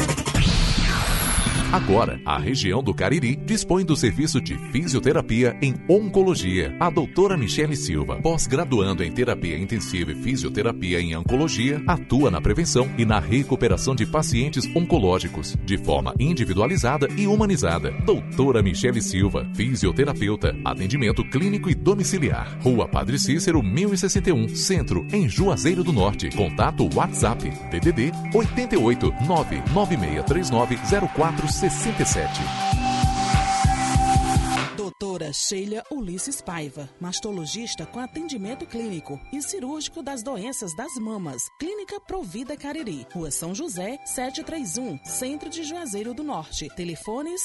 [1.72, 6.76] Agora, a região do Cariri dispõe do serviço de fisioterapia em oncologia.
[6.78, 12.90] A doutora Michele Silva, pós-graduando em terapia intensiva e fisioterapia em oncologia, atua na prevenção
[12.98, 17.90] e na recuperação de pacientes oncológicos, de forma individualizada e humanizada.
[18.04, 22.58] Doutora Michele Silva, fisioterapeuta, atendimento clínico e domiciliar.
[22.60, 26.28] Rua Padre Cícero, 1061, Centro, em Juazeiro do Norte.
[26.36, 30.76] Contato WhatsApp, DDD 88 99639
[31.16, 32.81] 04 67.
[35.22, 41.42] Doutora Sheila Ulisses Paiva, mastologista com atendimento clínico e cirúrgico das doenças das mamas.
[41.60, 46.68] Clínica Provida Cariri, Rua São José, 731, Centro de Juazeiro do Norte.
[46.74, 47.40] Telefones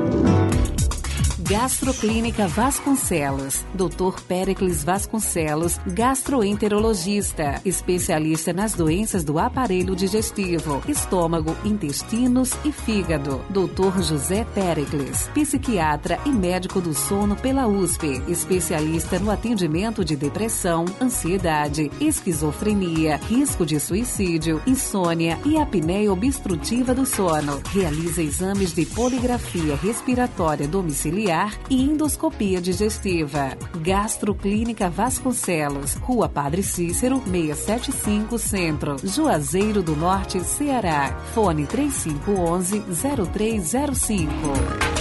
[1.52, 3.66] Gastroclínica Vasconcelos.
[3.74, 4.22] Dr.
[4.26, 13.42] Pericles Vasconcelos, gastroenterologista, especialista nas doenças do aparelho digestivo, estômago, intestinos e fígado.
[13.50, 14.02] Dr.
[14.02, 21.92] José Pericles, psiquiatra e médico do sono pela USP, especialista no atendimento de depressão, ansiedade,
[22.00, 27.62] esquizofrenia, risco de suicídio, insônia e apneia obstrutiva do sono.
[27.74, 33.58] Realiza exames de poligrafia respiratória domiciliar e endoscopia digestiva.
[33.78, 41.18] Gastroclínica Vasconcelos, Rua Padre Cícero, 675 Centro, Juazeiro do Norte, Ceará.
[41.34, 42.84] Fone 3511
[43.32, 45.01] 0305.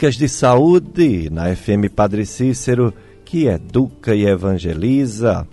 [0.05, 2.93] Dicas de saúde na FM Padre Cícero,
[3.25, 5.49] que educa e evangeliza.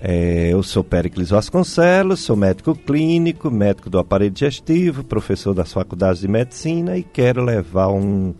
[0.00, 6.20] É, eu sou Péricles Vasconcelos, sou médico clínico, médico do aparelho digestivo, professor das faculdades
[6.20, 8.34] de medicina e quero levar um,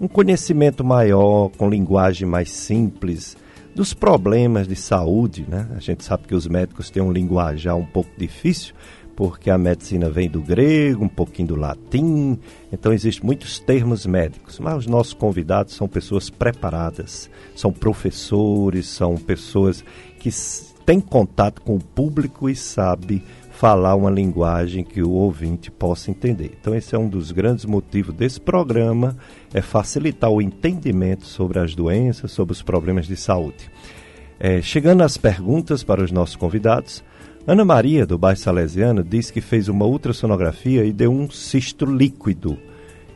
[0.00, 3.36] um conhecimento maior, com linguagem mais simples,
[3.74, 5.44] dos problemas de saúde.
[5.48, 5.66] Né?
[5.76, 8.76] A gente sabe que os médicos têm um linguajar um pouco difícil,
[9.16, 12.38] porque a medicina vem do grego, um pouquinho do latim,
[12.72, 19.16] então existem muitos termos médicos, mas os nossos convidados são pessoas preparadas, são professores, são
[19.16, 19.84] pessoas
[20.18, 20.30] que
[20.84, 23.22] têm contato com o público e sabem
[23.60, 26.56] falar uma linguagem que o ouvinte possa entender.
[26.58, 29.16] Então esse é um dos grandes motivos desse programa,
[29.52, 33.70] é facilitar o entendimento sobre as doenças, sobre os problemas de saúde.
[34.38, 37.04] É, chegando às perguntas para os nossos convidados,
[37.46, 42.58] Ana Maria, do bairro Salesiano, diz que fez uma ultrassonografia e deu um cisto líquido.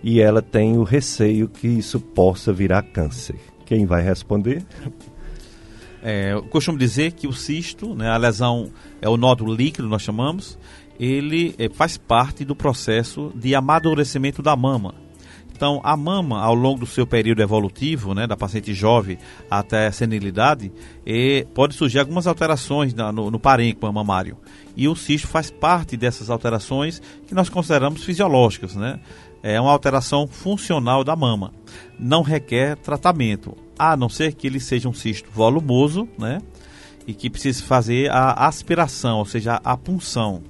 [0.03, 3.37] E ela tem o receio que isso possa virar câncer.
[3.67, 4.65] Quem vai responder?
[6.03, 10.03] É, eu costumo dizer que o cisto, né, a lesão é o nódulo líquido, nós
[10.03, 10.59] chamamos,
[11.01, 14.95] ele é, faz parte do processo de amadurecimento da mama.
[15.65, 19.17] Então, a mama, ao longo do seu período evolutivo, né, da paciente jovem
[19.51, 20.71] até a senilidade,
[21.07, 24.37] e pode surgir algumas alterações na, no, no parênquima mamário.
[24.77, 29.01] E o cisto faz parte dessas alterações que nós consideramos fisiológicas, né?
[29.43, 31.51] É uma alteração funcional da mama.
[31.99, 36.43] Não requer tratamento, a não ser que ele seja um cisto volumoso, né?
[37.07, 40.43] E que precise fazer a aspiração, ou seja, a punção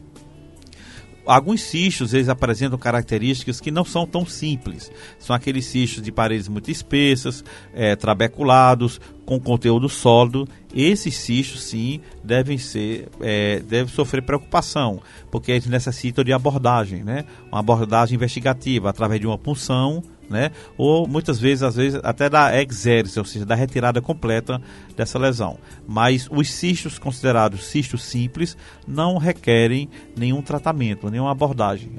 [1.26, 4.90] alguns cistos eles apresentam características que não são tão simples.
[5.18, 10.48] São aqueles cistos de paredes muito espessas, é, trabeculados, com conteúdo sólido.
[10.74, 17.24] Esses cistos, sim, devem ser, é, devem sofrer preocupação, porque eles necessitam de abordagem, né?
[17.50, 20.50] Uma abordagem investigativa através de uma punção né?
[20.76, 24.60] Ou muitas vezes, às vezes, até da exército, ou seja, da retirada completa
[24.96, 25.58] dessa lesão.
[25.86, 28.56] Mas os cistos considerados cistos simples
[28.86, 31.92] não requerem nenhum tratamento, nenhuma abordagem.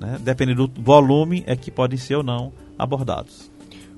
[0.00, 0.18] Né?
[0.20, 3.50] Dependendo do volume, é que podem ser ou não abordados.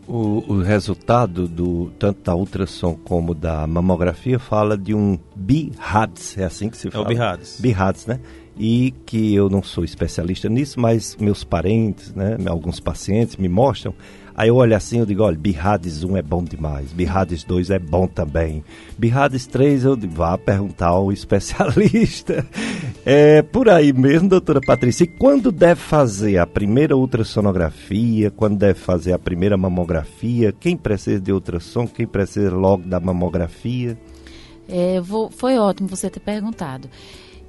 [0.07, 6.45] O, o, resultado do tanto da ultrassom como da mamografia fala de um BIHADS, é
[6.45, 7.05] assim que se fala?
[7.05, 7.61] É o BIHADS.
[7.61, 8.21] BIHADS, né?
[8.59, 13.95] E que eu não sou especialista nisso, mas meus parentes, né, alguns pacientes me mostram.
[14.35, 17.79] Aí eu olho assim, eu digo, olha, Birrades 1 é bom demais, Birrades 2 é
[17.79, 18.65] bom também.
[18.97, 22.47] Birrades 3 eu digo, vá perguntar ao especialista.
[23.05, 25.03] É por aí mesmo, doutora Patrícia.
[25.03, 31.21] E quando deve fazer a primeira ultrassonografia, quando deve fazer a primeira mamografia, quem precisa
[31.21, 33.99] de ultrassom, quem precisa logo da mamografia?
[34.69, 36.89] É, vou, foi ótimo você ter perguntado.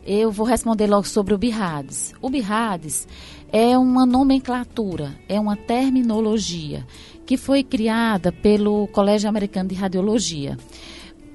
[0.06, 2.14] Eu vou responder logo sobre o BIRADS.
[2.22, 3.08] O BIRADS
[3.52, 6.86] é uma nomenclatura, é uma terminologia
[7.26, 10.58] que foi criada pelo Colégio Americano de Radiologia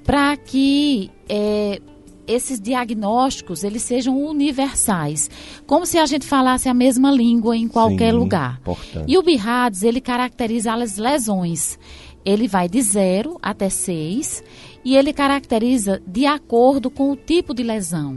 [0.05, 1.81] para que é,
[2.27, 5.31] esses diagnósticos eles sejam universais,
[5.67, 8.59] como se a gente falasse a mesma língua em qualquer Sim, lugar.
[8.61, 9.05] Importante.
[9.07, 11.79] E o BIRADS ele caracteriza as lesões.
[12.23, 14.43] Ele vai de 0 até 6
[14.85, 18.17] e ele caracteriza de acordo com o tipo de lesão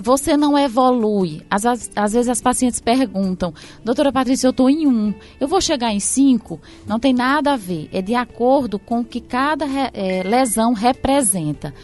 [0.00, 1.42] você não evolui.
[1.50, 3.52] Às, às, às, vezes as pacientes perguntam,
[3.84, 6.60] doutora Patrícia, eu estou em um, eu vou chegar em cinco?
[6.86, 7.88] Não tem nada a ver.
[7.92, 11.74] É de acordo com o que cada é, lesão representa.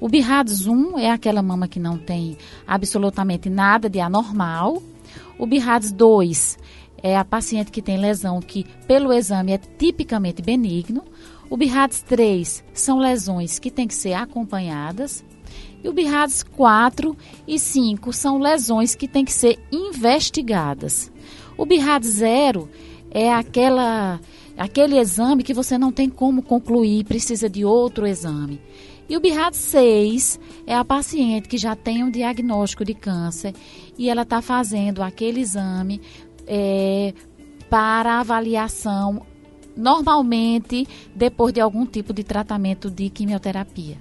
[0.00, 4.82] O BIRADS 1 é aquela mama que não tem absolutamente nada de anormal.
[5.38, 6.58] O BIRADS 2
[7.02, 11.04] é a paciente que tem lesão que, pelo exame, é tipicamente benigno.
[11.48, 15.24] O BIRADS 3 são lesões que têm que ser acompanhadas.
[15.82, 17.16] E o BIRADS 4
[17.46, 21.10] e 5 são lesões que têm que ser investigadas.
[21.56, 22.68] O BIRADS 0
[23.10, 24.20] é aquela,
[24.56, 28.60] aquele exame que você não tem como concluir, precisa de outro exame.
[29.08, 33.52] E o BIRADS 6 é a paciente que já tem um diagnóstico de câncer
[33.98, 36.00] e ela está fazendo aquele exame
[36.46, 37.12] é,
[37.68, 39.26] para avaliação
[39.76, 43.98] normalmente depois de algum tipo de tratamento de quimioterapia.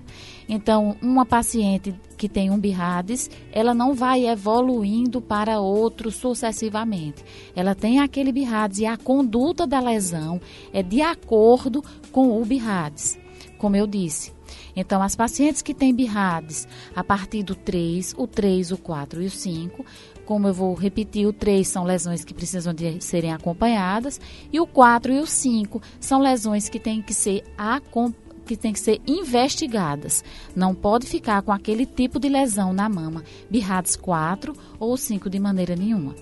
[0.53, 7.23] Então, uma paciente que tem um BIRADS, ela não vai evoluindo para outro sucessivamente.
[7.55, 10.41] Ela tem aquele BIRADS e a conduta da lesão
[10.73, 11.81] é de acordo
[12.11, 13.17] com o BIRADS,
[13.57, 14.33] como eu disse.
[14.75, 19.27] Então, as pacientes que têm BIRADS a partir do 3, o 3, o 4 e
[19.27, 19.85] o 5,
[20.25, 24.19] como eu vou repetir, o 3 são lesões que precisam de serem acompanhadas
[24.51, 28.20] e o 4 e o 5 são lesões que têm que ser acompanhadas
[28.55, 30.23] que têm que ser investigadas.
[30.55, 35.39] Não pode ficar com aquele tipo de lesão na mama, BIRADS 4 ou 5 de
[35.39, 36.13] maneira nenhuma.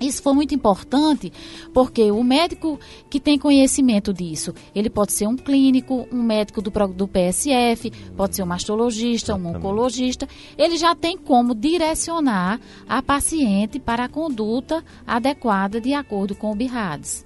[0.00, 1.32] Isso foi muito importante
[1.72, 6.70] porque o médico que tem conhecimento disso, ele pode ser um clínico, um médico do,
[6.88, 13.80] do PSF, pode ser um mastologista, um oncologista, ele já tem como direcionar a paciente
[13.80, 17.25] para a conduta adequada de acordo com o BIRADS.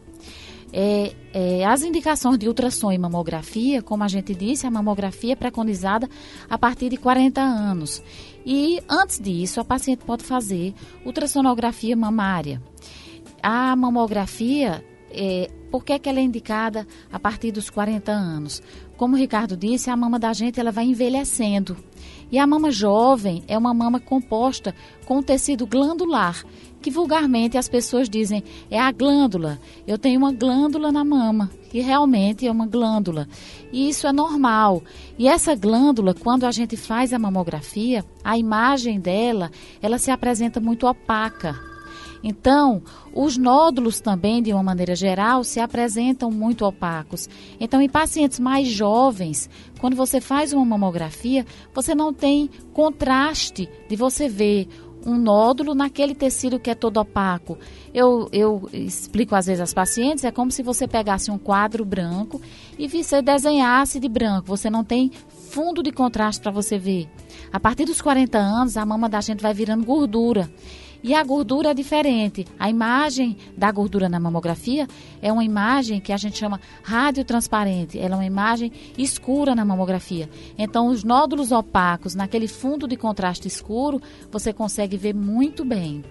[0.72, 5.36] É, é, as indicações de ultrassom e mamografia, como a gente disse, a mamografia é
[5.36, 6.08] preconizada
[6.48, 8.02] a partir de 40 anos.
[8.46, 12.62] E antes disso, a paciente pode fazer ultrassonografia mamária.
[13.42, 18.62] A mamografia, é, por que, que ela é indicada a partir dos 40 anos?
[18.96, 21.76] Como o Ricardo disse, a mama da gente ela vai envelhecendo.
[22.30, 26.44] E a mama jovem é uma mama composta com tecido glandular
[26.81, 29.59] que vulgarmente as pessoas dizem é a glândula.
[29.87, 33.28] Eu tenho uma glândula na mama, que realmente é uma glândula.
[33.72, 34.83] E isso é normal.
[35.18, 39.51] E essa glândula, quando a gente faz a mamografia, a imagem dela,
[39.81, 41.70] ela se apresenta muito opaca.
[42.22, 42.83] Então,
[43.14, 47.28] os nódulos também, de uma maneira geral, se apresentam muito opacos.
[47.59, 49.49] Então, em pacientes mais jovens,
[49.81, 54.68] quando você faz uma mamografia, você não tem contraste de você ver
[55.05, 57.59] um nódulo naquele tecido que é todo opaco.
[57.92, 62.40] Eu, eu explico às vezes às pacientes, é como se você pegasse um quadro branco
[62.78, 64.46] e você desenhasse de branco.
[64.48, 65.11] Você não tem
[65.51, 67.09] fundo de contraste para você ver.
[67.53, 70.51] A partir dos 40 anos, a mama da gente vai virando gordura.
[71.03, 72.46] E a gordura é diferente.
[72.59, 74.86] A imagem da gordura na mamografia
[75.22, 77.98] é uma imagem que a gente chama radiotransparente.
[77.98, 80.28] Ela é uma imagem escura na mamografia.
[80.59, 86.05] Então, os nódulos opacos naquele fundo de contraste escuro, você consegue ver muito bem.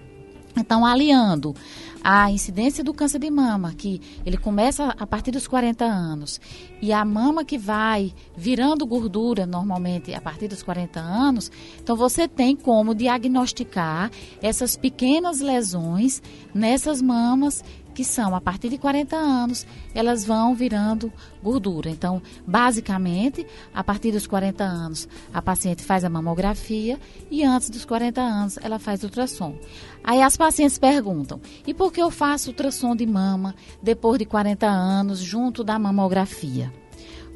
[0.56, 1.54] Então, aliando
[2.02, 6.40] a incidência do câncer de mama, que ele começa a partir dos 40 anos,
[6.80, 12.26] e a mama que vai virando gordura normalmente a partir dos 40 anos, então você
[12.26, 16.22] tem como diagnosticar essas pequenas lesões
[16.54, 17.62] nessas mamas
[18.00, 21.90] que são a partir de 40 anos, elas vão virando gordura.
[21.90, 26.98] Então, basicamente, a partir dos 40 anos, a paciente faz a mamografia
[27.30, 29.54] e antes dos 40 anos ela faz ultrassom.
[30.02, 34.66] Aí as pacientes perguntam: "E por que eu faço ultrassom de mama depois de 40
[34.66, 36.72] anos junto da mamografia?"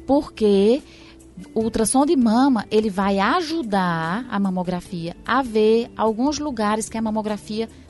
[0.07, 0.81] Porque
[1.53, 7.01] o ultrassom de mama, ele vai ajudar a mamografia a ver alguns lugares que a
[7.03, 7.84] mamografia não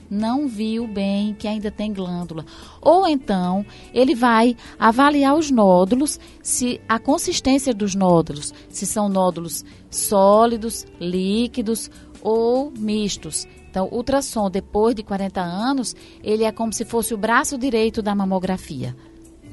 [0.47, 2.45] viu bem, que ainda tem glândula.
[2.81, 9.63] Ou então, ele vai avaliar os nódulos, se a consistência dos nódulos, se são nódulos
[9.89, 11.89] sólidos, líquidos
[12.21, 13.47] ou mistos.
[13.69, 18.01] Então, o ultrassom depois de 40 anos, ele é como se fosse o braço direito
[18.01, 18.95] da mamografia.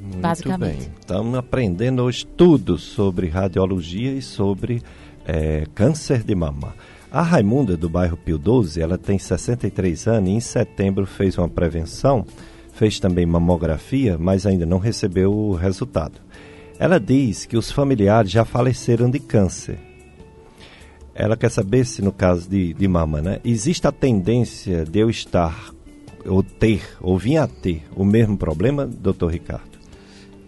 [0.01, 0.79] Muito basicamente.
[0.79, 0.93] bem.
[0.99, 4.83] Estamos aprendendo hoje tudo sobre radiologia e sobre
[5.25, 6.75] é, câncer de mama.
[7.13, 11.47] A Raimunda, do bairro Pio 12, ela tem 63 anos e em setembro fez uma
[11.47, 12.25] prevenção,
[12.73, 16.23] fez também mamografia, mas ainda não recebeu o resultado.
[16.79, 19.79] Ela diz que os familiares já faleceram de câncer.
[21.15, 25.11] Ela quer saber se, no caso de, de mama, né, existe a tendência de eu
[25.11, 25.71] estar,
[26.25, 29.72] ou ter, ou vir a ter o mesmo problema, doutor Ricardo?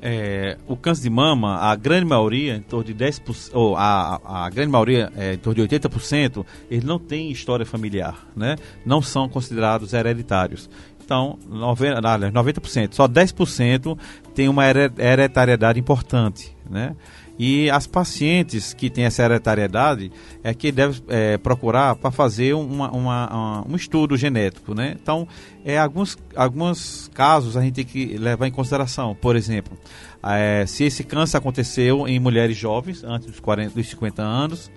[0.06, 4.50] É, o câncer de mama, a grande maioria, em torno de 10%, ou a, a
[4.50, 8.56] grande maioria, é, em torno de 80%, eles não têm história familiar, né?
[8.84, 10.68] Não são considerados hereditários.
[11.02, 13.98] Então, 90%, 90% só 10%
[14.34, 16.94] tem uma hereditariedade importante, né?
[17.38, 20.12] E as pacientes que têm essa hereditariedade
[20.42, 24.96] é que deve é, procurar para fazer uma, uma, um estudo genético, né?
[25.00, 25.26] Então,
[25.64, 29.16] é, alguns, alguns casos a gente tem que levar em consideração.
[29.16, 29.76] Por exemplo,
[30.22, 34.70] é, se esse câncer aconteceu em mulheres jovens, antes dos, 40, dos 50 anos,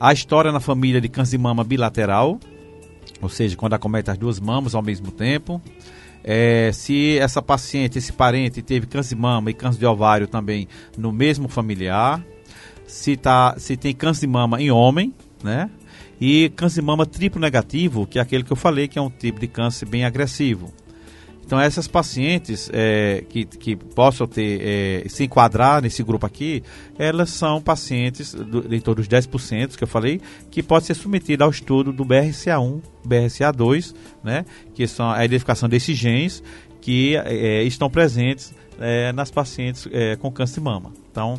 [0.00, 2.40] a história na família de câncer de mama bilateral,
[3.20, 5.62] ou seja, quando acomete as duas mamas ao mesmo tempo,
[6.24, 10.68] é, se essa paciente, esse parente teve câncer de mama e câncer de ovário também
[10.96, 12.24] no mesmo familiar,
[12.86, 15.12] se, tá, se tem câncer de mama em homem,
[15.42, 15.70] né?
[16.20, 19.10] E câncer de mama triplo negativo, que é aquele que eu falei que é um
[19.10, 20.72] tipo de câncer bem agressivo.
[21.44, 26.62] Então, essas pacientes é, que, que possam ter, é, se enquadrar nesse grupo aqui,
[26.98, 30.20] elas são pacientes, do, em torno dos 10% que eu falei,
[30.50, 35.96] que pode ser submetida ao estudo do BRCA1, BRCA2, né, que são a identificação desses
[35.96, 36.42] genes
[36.80, 40.92] que é, estão presentes é, nas pacientes é, com câncer de mama.
[41.10, 41.38] Então,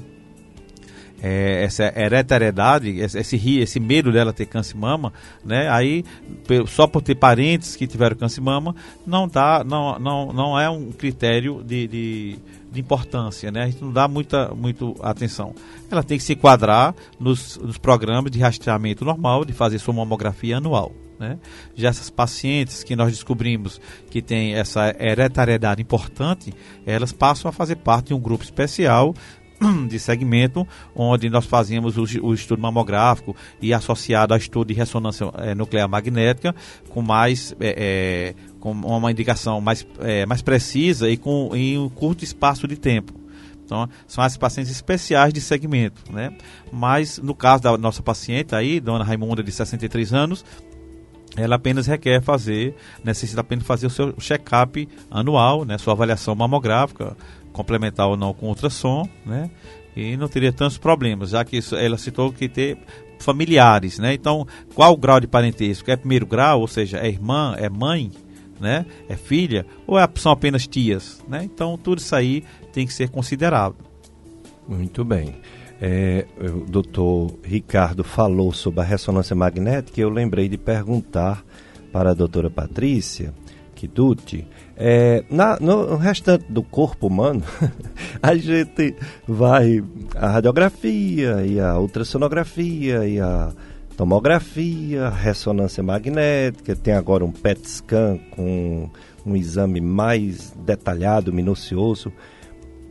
[1.23, 5.13] é, essa hereditariedade, esse, esse, medo dela ter câncer mama,
[5.43, 5.69] né?
[5.69, 6.03] Aí,
[6.67, 8.75] só por ter parentes que tiveram câncer mama,
[9.07, 13.63] não, dá, não, não, não é um critério de, de, de importância, né?
[13.63, 15.55] A gente não dá muita muito atenção.
[15.89, 20.57] Ela tem que se enquadrar nos, nos programas de rastreamento normal, de fazer sua mamografia
[20.57, 20.91] anual.
[21.17, 21.39] Né?
[21.73, 26.53] Já essas pacientes que nós descobrimos que têm essa hereditariedade importante,
[26.85, 29.13] elas passam a fazer parte de um grupo especial
[29.87, 35.29] de segmento, onde nós fazíamos o, o, estudo mamográfico e associado a estudo de ressonância
[35.37, 36.55] é, nuclear magnética,
[36.89, 39.85] com mais é, é, com uma indicação mais,
[40.27, 43.13] mais precisa e com em um curto espaço de tempo.
[43.65, 46.33] Então, são as pacientes especiais de segmento, né?
[46.71, 50.45] Mas, no caso da nossa paciente aí, dona Raimunda, de 63 anos,
[51.35, 55.77] ela apenas requer fazer, necessita apenas fazer o seu check-up anual, né?
[55.77, 57.15] Sua avaliação mamográfica,
[57.51, 59.49] complementar ou não com ultrassom, né?
[59.95, 62.77] E não teria tantos problemas, já que isso, ela citou que ter
[63.19, 64.13] familiares, né?
[64.13, 65.89] Então, qual o grau de parentesco?
[65.89, 68.11] É primeiro grau, ou seja, é irmã, é mãe,
[68.59, 68.85] né?
[69.07, 71.43] É filha, ou é, são apenas tias, né?
[71.43, 73.75] Então, tudo isso aí tem que ser considerado.
[74.67, 75.35] Muito bem.
[75.85, 81.43] É, o doutor Ricardo falou sobre a ressonância magnética eu lembrei de perguntar
[81.91, 83.33] para a doutora Patrícia
[83.75, 87.43] Kiduti é, na, no restante do corpo humano,
[88.23, 88.95] a gente
[89.27, 89.83] vai
[90.15, 93.51] a radiografia e a ultrassonografia e a
[93.97, 98.89] tomografia, ressonância magnética, tem agora um PET scan com
[99.25, 102.11] um exame mais detalhado, minucioso.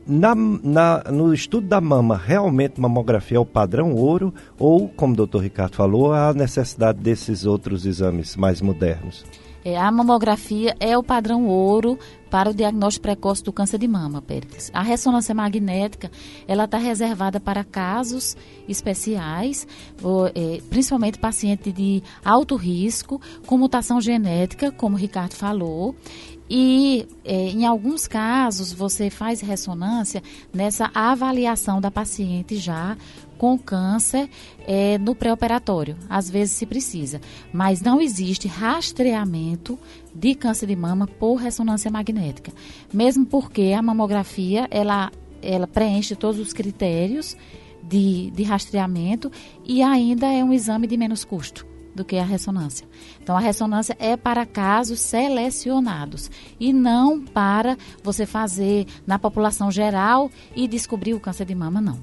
[0.06, 5.16] Na, na, no estudo da mama, realmente mamografia é o padrão ouro ou, como o
[5.16, 9.24] doutor Ricardo falou, a necessidade desses outros exames mais modernos?
[9.64, 11.96] É, a mamografia é o padrão ouro
[12.28, 14.70] para o diagnóstico precoce do câncer de mama, Péricles.
[14.74, 16.10] A ressonância magnética,
[16.48, 18.36] ela está reservada para casos
[18.66, 19.66] especiais,
[20.02, 25.94] ou, é, principalmente paciente de alto risco, com mutação genética, como o Ricardo falou,
[26.54, 30.22] e é, em alguns casos você faz ressonância
[30.52, 32.94] nessa avaliação da paciente já
[33.38, 34.28] com câncer
[34.66, 35.96] é, no pré-operatório.
[36.10, 37.22] Às vezes se precisa,
[37.54, 39.78] mas não existe rastreamento
[40.14, 42.52] de câncer de mama por ressonância magnética,
[42.92, 47.34] mesmo porque a mamografia ela, ela preenche todos os critérios
[47.82, 49.32] de, de rastreamento
[49.64, 52.86] e ainda é um exame de menos custo do que a ressonância.
[53.22, 60.30] Então, a ressonância é para casos selecionados e não para você fazer na população geral
[60.54, 61.98] e descobrir o câncer de mama, não.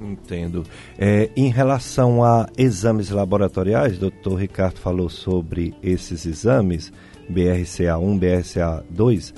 [0.00, 0.64] Entendo.
[0.98, 6.92] É, em relação a exames laboratoriais, doutor Ricardo falou sobre esses exames,
[7.30, 9.32] BRCA1, BRCA2,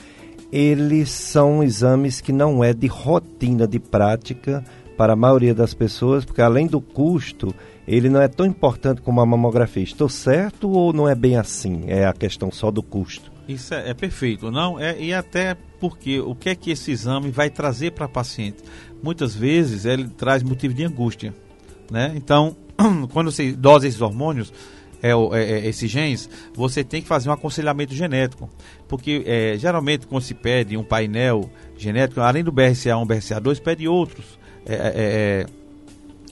[0.51, 4.65] eles são exames que não é de rotina, de prática
[4.97, 7.55] para a maioria das pessoas, porque além do custo,
[7.87, 9.83] ele não é tão importante como a mamografia.
[9.83, 11.85] Estou certo ou não é bem assim?
[11.87, 13.33] É a questão só do custo?
[13.49, 14.79] Isso é, é perfeito, não?
[14.81, 18.59] É, e até porque o que é que esse exame vai trazer para a paciente?
[19.03, 21.35] Muitas vezes ele traz motivo de angústia,
[21.91, 22.13] né?
[22.17, 22.57] Então,
[23.13, 24.53] quando você dosa esses hormônios,
[25.03, 28.49] é, é, é, esses genes, você tem que fazer um aconselhamento genético.
[28.89, 34.39] Porque é, geralmente quando se pede um painel genético, além do BRCA1, BRCA2, pede outros.
[34.67, 35.47] É, é, é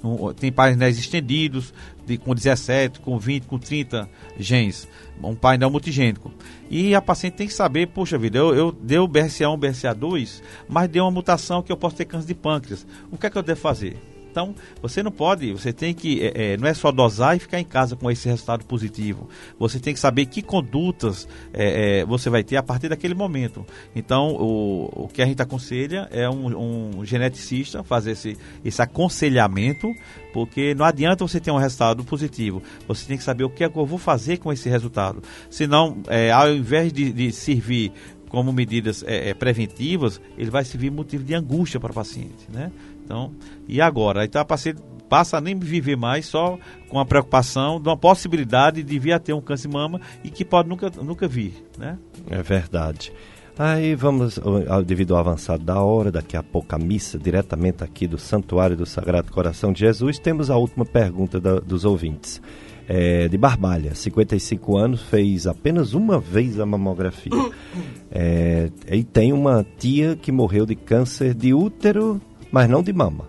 [0.05, 1.73] um, tem painéis estendidos,
[2.05, 4.09] de, com 17, com 20, com 30
[4.39, 4.89] genes,
[5.23, 6.33] um painel multigênico.
[6.69, 11.05] E a paciente tem que saber, puxa vida, eu, eu deu BRCA1, BRCA2, mas deu
[11.05, 12.87] uma mutação que eu posso ter câncer de pâncreas.
[13.11, 13.97] O que é que eu devo fazer?
[14.33, 17.61] Então, você não pode, você tem que, é, é, não é só dosar e ficar
[17.61, 19.29] em casa com esse resultado positivo.
[19.59, 23.65] Você tem que saber que condutas é, é você vai ter a partir daquele momento.
[23.95, 29.93] Então, o, o que a gente aconselha é um, um geneticista fazer esse, esse aconselhamento,
[30.33, 32.63] porque não adianta você ter um resultado positivo.
[32.89, 35.23] Você tem que saber o que é que eu vou fazer com esse resultado.
[35.51, 37.93] Senão, é, ao invés de, de servir
[38.33, 42.73] como medidas é, é, preventivas, ele vai servir motivo de angústia para o paciente, né?
[43.13, 43.31] Então,
[43.69, 44.25] e agora?
[44.25, 46.59] Então a paciente passa a nem viver mais só
[46.89, 50.31] com a preocupação de uma possibilidade de vir a ter um câncer de mama e
[50.31, 51.99] que pode nunca, nunca vir, né?
[52.31, 53.13] É verdade.
[53.59, 54.41] Aí vamos,
[54.87, 58.87] devido ao avançado da hora, daqui a pouco a missa, diretamente aqui do Santuário do
[58.87, 62.41] Sagrado Coração de Jesus, temos a última pergunta da, dos ouvintes.
[62.89, 67.33] É, de Barbalha, 55 anos, fez apenas uma vez a mamografia.
[68.15, 72.21] É, e tem uma tia que morreu de câncer de útero
[72.53, 73.29] mas não de mama.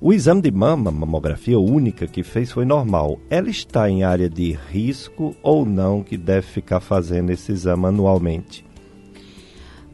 [0.00, 3.18] O exame de mama, mamografia única que fez foi normal.
[3.30, 8.64] Ela está em área de risco ou não que deve ficar fazendo esse exame anualmente?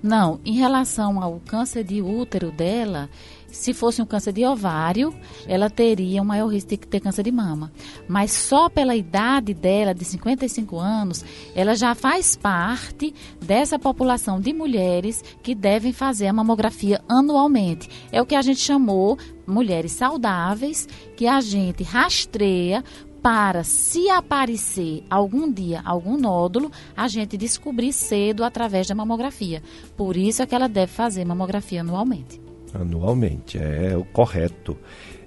[0.03, 3.11] Não, em relação ao câncer de útero dela,
[3.51, 5.15] se fosse um câncer de ovário,
[5.47, 7.73] ela teria um maior risco de ter câncer de mama.
[8.07, 11.25] Mas só pela idade dela, de 55 anos,
[11.55, 17.89] ela já faz parte dessa população de mulheres que devem fazer a mamografia anualmente.
[18.13, 20.87] É o que a gente chamou mulheres saudáveis,
[21.17, 22.85] que a gente rastreia
[23.23, 29.63] para, se aparecer algum dia algum nódulo, a gente descobrir cedo através da mamografia.
[29.97, 34.77] Por isso é que ela deve fazer mamografia anualmente anualmente, é o correto.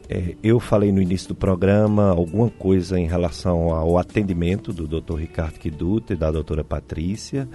[0.09, 5.15] É, eu falei no início do programa alguma coisa em relação ao atendimento do Dr.
[5.15, 7.47] Ricardo Kiduta e da doutora Patrícia,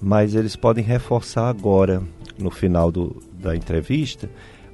[0.00, 2.02] mas eles podem reforçar agora,
[2.38, 4.28] no final do, da entrevista,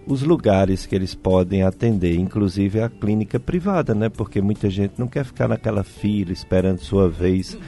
[0.07, 4.09] os lugares que eles podem atender, inclusive a clínica privada, né?
[4.09, 7.59] Porque muita gente não quer ficar naquela fila esperando sua vez.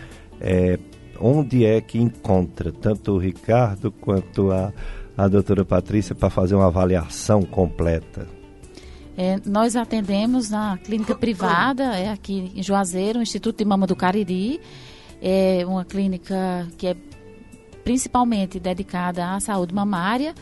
[0.41, 0.79] É,
[1.21, 4.73] onde é que encontra tanto o Ricardo quanto a
[5.25, 8.27] a doutora Patrícia para fazer uma avaliação completa?
[9.16, 13.95] É, nós atendemos na clínica privada, é aqui em Juazeiro, o Instituto de Mama do
[13.95, 14.61] Cariri.
[15.21, 16.97] É uma clínica que é
[17.85, 20.35] principalmente dedicada à saúde mamária.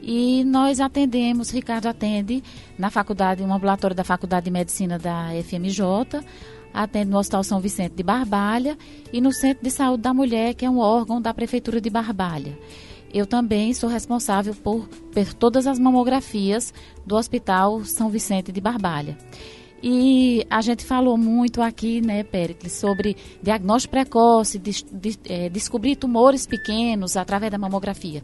[0.00, 2.42] E nós atendemos, Ricardo atende
[2.78, 6.24] na faculdade, no ambulatório da Faculdade de Medicina da FMJ,
[6.72, 8.78] atende no Hospital São Vicente de Barbalha
[9.12, 12.56] e no Centro de Saúde da Mulher, que é um órgão da Prefeitura de Barbalha
[13.12, 16.72] eu também sou responsável por, por todas as mamografias
[17.04, 19.16] do Hospital São Vicente de Barbalha.
[19.82, 25.96] E a gente falou muito aqui, né, Pericles, sobre diagnóstico precoce, de, de, é, descobrir
[25.96, 28.22] tumores pequenos através da mamografia.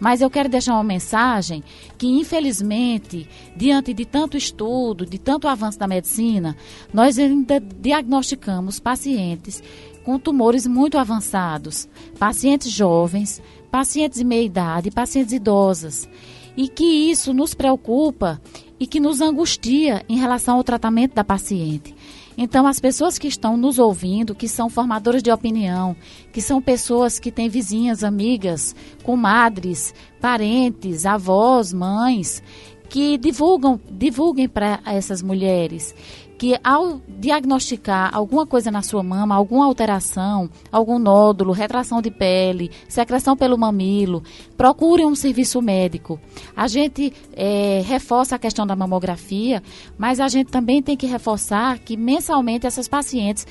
[0.00, 1.62] Mas eu quero deixar uma mensagem
[1.98, 6.56] que, infelizmente, diante de tanto estudo, de tanto avanço da medicina,
[6.92, 9.62] nós ainda diagnosticamos pacientes
[10.04, 13.42] com tumores muito avançados, pacientes jovens,
[13.74, 16.08] pacientes de meia idade, pacientes idosas.
[16.56, 18.40] E que isso nos preocupa
[18.78, 21.92] e que nos angustia em relação ao tratamento da paciente.
[22.38, 25.96] Então, as pessoas que estão nos ouvindo, que são formadoras de opinião,
[26.32, 32.44] que são pessoas que têm vizinhas, amigas, comadres, parentes, avós, mães,
[32.88, 35.92] que divulgam, divulguem para essas mulheres
[36.38, 42.70] que ao diagnosticar alguma coisa na sua mama, alguma alteração, algum nódulo, retração de pele,
[42.88, 44.22] secreção pelo mamilo,
[44.56, 46.20] procure um serviço médico.
[46.56, 49.62] A gente é, reforça a questão da mamografia,
[49.96, 53.46] mas a gente também tem que reforçar que mensalmente essas pacientes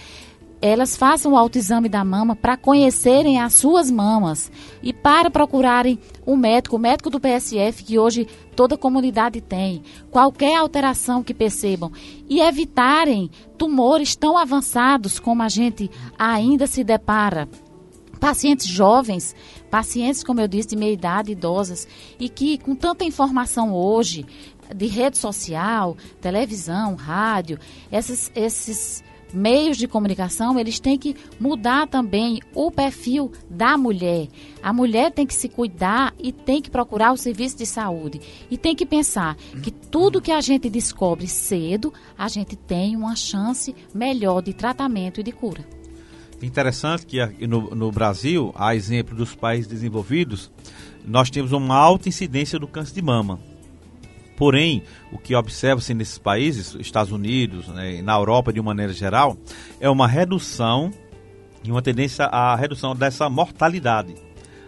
[0.63, 4.49] elas façam o autoexame da mama para conhecerem as suas mamas
[4.81, 10.55] e para procurarem um médico, o médico do PSF, que hoje toda comunidade tem, qualquer
[10.55, 11.91] alteração que percebam,
[12.29, 17.49] e evitarem tumores tão avançados como a gente ainda se depara.
[18.17, 19.35] Pacientes jovens,
[19.69, 21.85] pacientes, como eu disse, de meia idade, idosas,
[22.17, 24.25] e que com tanta informação hoje,
[24.73, 27.59] de rede social, televisão, rádio,
[27.91, 29.03] esses, esses
[29.33, 34.27] meios de comunicação, eles têm que mudar também o perfil da mulher.
[34.61, 38.21] A mulher tem que se cuidar e tem que procurar o serviço de saúde.
[38.49, 43.15] E tem que pensar que tudo que a gente descobre cedo, a gente tem uma
[43.15, 45.65] chance melhor de tratamento e de cura.
[46.41, 50.51] Interessante que no, no Brasil, a exemplo dos países desenvolvidos,
[51.05, 53.39] nós temos uma alta incidência do câncer de mama.
[54.35, 59.37] Porém, o que observa-se nesses países, Estados Unidos, né, na Europa de uma maneira geral,
[59.79, 60.91] é uma redução
[61.63, 64.15] e uma tendência à redução dessa mortalidade.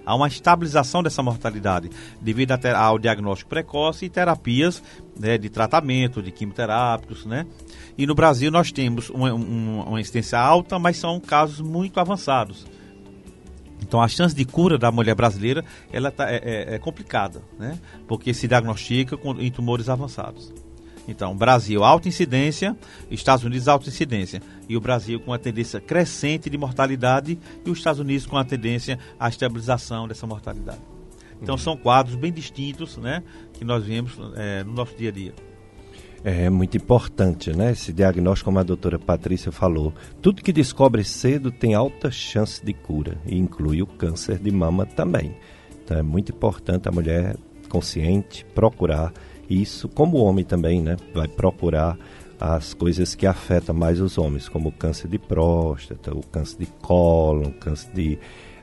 [0.06, 1.90] Há uma estabilização dessa mortalidade
[2.22, 4.82] devido ao diagnóstico precoce e terapias
[5.20, 7.48] né, de tratamento, de quimioterápicos, né?
[7.98, 12.68] E no Brasil nós temos uma, uma, uma incidência alta, mas são casos muito avançados.
[13.88, 15.64] Então a chance de cura da mulher brasileira
[15.94, 17.80] ela tá, é, é, é complicada, né?
[18.08, 20.52] Porque se diagnostica com, em tumores avançados.
[21.08, 22.76] Então, Brasil, alta incidência,
[23.12, 24.42] Estados Unidos, alta incidência.
[24.68, 28.44] E o Brasil com uma tendência crescente de mortalidade e os Estados Unidos com a
[28.44, 30.82] tendência à estabilização dessa mortalidade.
[31.40, 31.60] Então, uhum.
[31.60, 33.22] são quadros bem distintos né,
[33.54, 35.34] que nós vemos é, no nosso dia a dia.
[36.28, 37.74] É muito importante, né?
[37.74, 39.94] Esse diagnóstico, como a doutora Patrícia falou.
[40.24, 44.88] Tudo que descobre cedo tem alta chance de cura, e inclui o câncer de mama
[44.88, 45.36] também.
[45.84, 47.38] Então é muito importante a mulher
[47.70, 49.14] consciente procurar
[49.48, 50.98] isso, como o homem também, né?
[51.14, 51.96] Vai procurar
[52.40, 56.66] as coisas que afetam mais os homens, como o câncer de próstata, o câncer de
[56.82, 58.18] cólon, o câncer de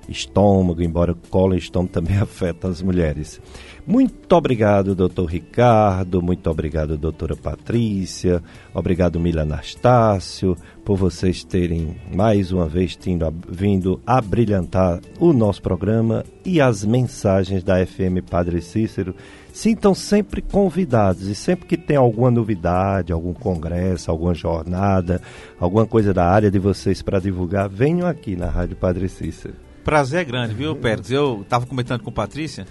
[0.09, 3.40] estômago, embora colo e estômago também afeta as mulheres.
[3.84, 8.40] Muito obrigado, doutor Ricardo, muito obrigado, doutora Patrícia,
[8.72, 15.61] obrigado, Mila Anastácio, por vocês terem mais uma vez tindo, vindo a brilhantar o nosso
[15.61, 19.16] programa e as mensagens da FM Padre Cícero.
[19.53, 25.20] Sintam sempre convidados e sempre que tem alguma novidade, algum congresso, alguma jornada,
[25.59, 29.55] alguma coisa da área de vocês para divulgar, venham aqui na Rádio Padre Cícero.
[29.84, 31.10] Prazer é grande, viu, Pérez?
[31.10, 32.66] Eu estava comentando com Patrícia,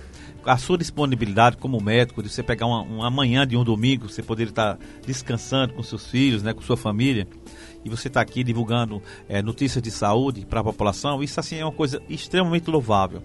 [0.45, 4.23] a sua disponibilidade como médico, de você pegar uma, uma manhã de um domingo, você
[4.23, 7.27] poder estar descansando com seus filhos, né, com sua família,
[7.83, 11.65] e você está aqui divulgando é, notícias de saúde para a população, isso assim é
[11.65, 13.21] uma coisa extremamente louvável.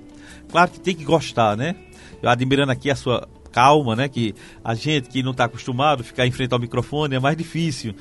[0.50, 1.76] Claro que tem que gostar, né?
[2.20, 4.08] Eu admirando aqui a sua calma, né?
[4.08, 4.34] Que
[4.64, 7.94] a gente que não está acostumado a ficar em frente ao microfone é mais difícil.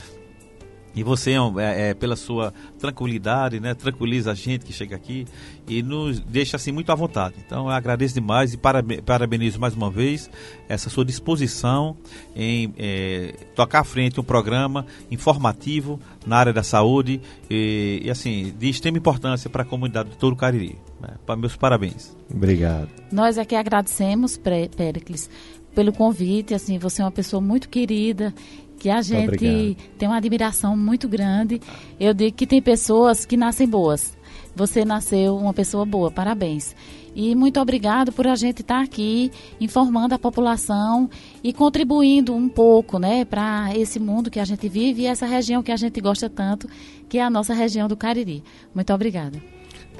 [0.95, 5.25] E você, é, é, pela sua tranquilidade, né, tranquiliza a gente que chega aqui
[5.67, 7.35] e nos deixa assim muito à vontade.
[7.45, 10.29] Então eu agradeço demais e parabenizo mais uma vez
[10.69, 11.97] essa sua disposição
[12.35, 18.53] em é, tocar à frente um programa informativo na área da saúde e, e assim,
[18.57, 20.77] de extrema importância para a comunidade de todo o Cariri.
[20.99, 21.09] Né?
[21.37, 22.15] Meus parabéns.
[22.33, 22.89] Obrigado.
[23.11, 25.29] Nós aqui agradecemos, Péricles,
[25.73, 26.53] pelo convite.
[26.53, 28.33] Assim, você é uma pessoa muito querida
[28.77, 31.61] que a gente tem uma admiração muito grande.
[31.99, 34.15] Eu digo que tem pessoas que nascem boas.
[34.55, 36.75] Você nasceu uma pessoa boa, parabéns.
[37.15, 41.09] E muito obrigado por a gente estar aqui informando a população
[41.41, 45.63] e contribuindo um pouco, né, para esse mundo que a gente vive e essa região
[45.63, 46.67] que a gente gosta tanto,
[47.07, 48.43] que é a nossa região do Cariri.
[48.73, 49.41] Muito obrigada.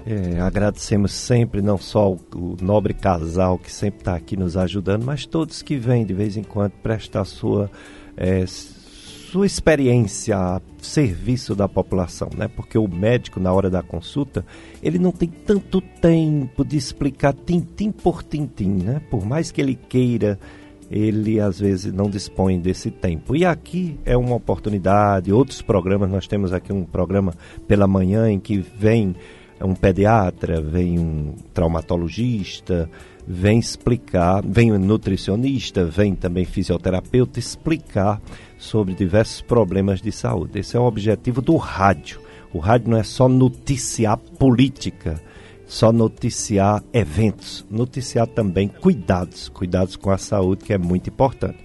[0.06, 5.06] É, agradecemos sempre, não só o, o nobre casal que sempre está aqui nos ajudando,
[5.06, 7.72] mas todos que vêm de vez em quando prestar sua
[8.18, 12.48] é, sua experiência a serviço da população, né?
[12.48, 14.46] Porque o médico na hora da consulta,
[14.82, 19.02] ele não tem tanto tempo de explicar tintim por tintim, né?
[19.10, 20.40] Por mais que ele queira,
[20.90, 23.36] ele às vezes não dispõe desse tempo.
[23.36, 27.34] E aqui é uma oportunidade, outros programas, nós temos aqui um programa
[27.68, 29.16] pela manhã em que vem
[29.62, 32.90] um pediatra, vem um traumatologista,
[33.28, 38.22] vem explicar, vem nutricionista, vem também fisioterapeuta explicar
[38.58, 40.60] sobre diversos problemas de saúde.
[40.60, 42.22] Esse é o objetivo do rádio.
[42.54, 45.22] O rádio não é só noticiar política,
[45.66, 51.58] só noticiar eventos, noticiar também cuidados, cuidados com a saúde, que é muito importante.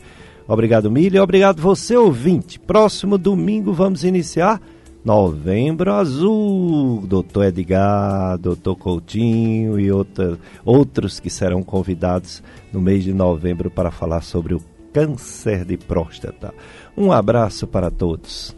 [0.48, 2.58] Obrigado, Milha, obrigado você, ouvinte.
[2.58, 4.60] Próximo domingo vamos iniciar
[5.04, 12.42] Novembro Azul, doutor Edgar, doutor Coutinho e outra, outros que serão convidados
[12.72, 16.52] no mês de novembro para falar sobre o câncer de próstata.
[16.96, 18.54] Um abraço para todos.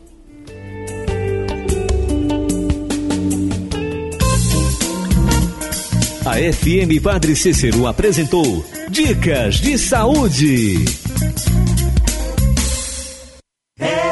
[6.25, 10.77] A FM Padre Cícero apresentou Dicas de Saúde.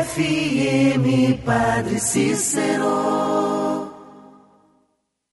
[0.01, 3.80] FM Padre Cícero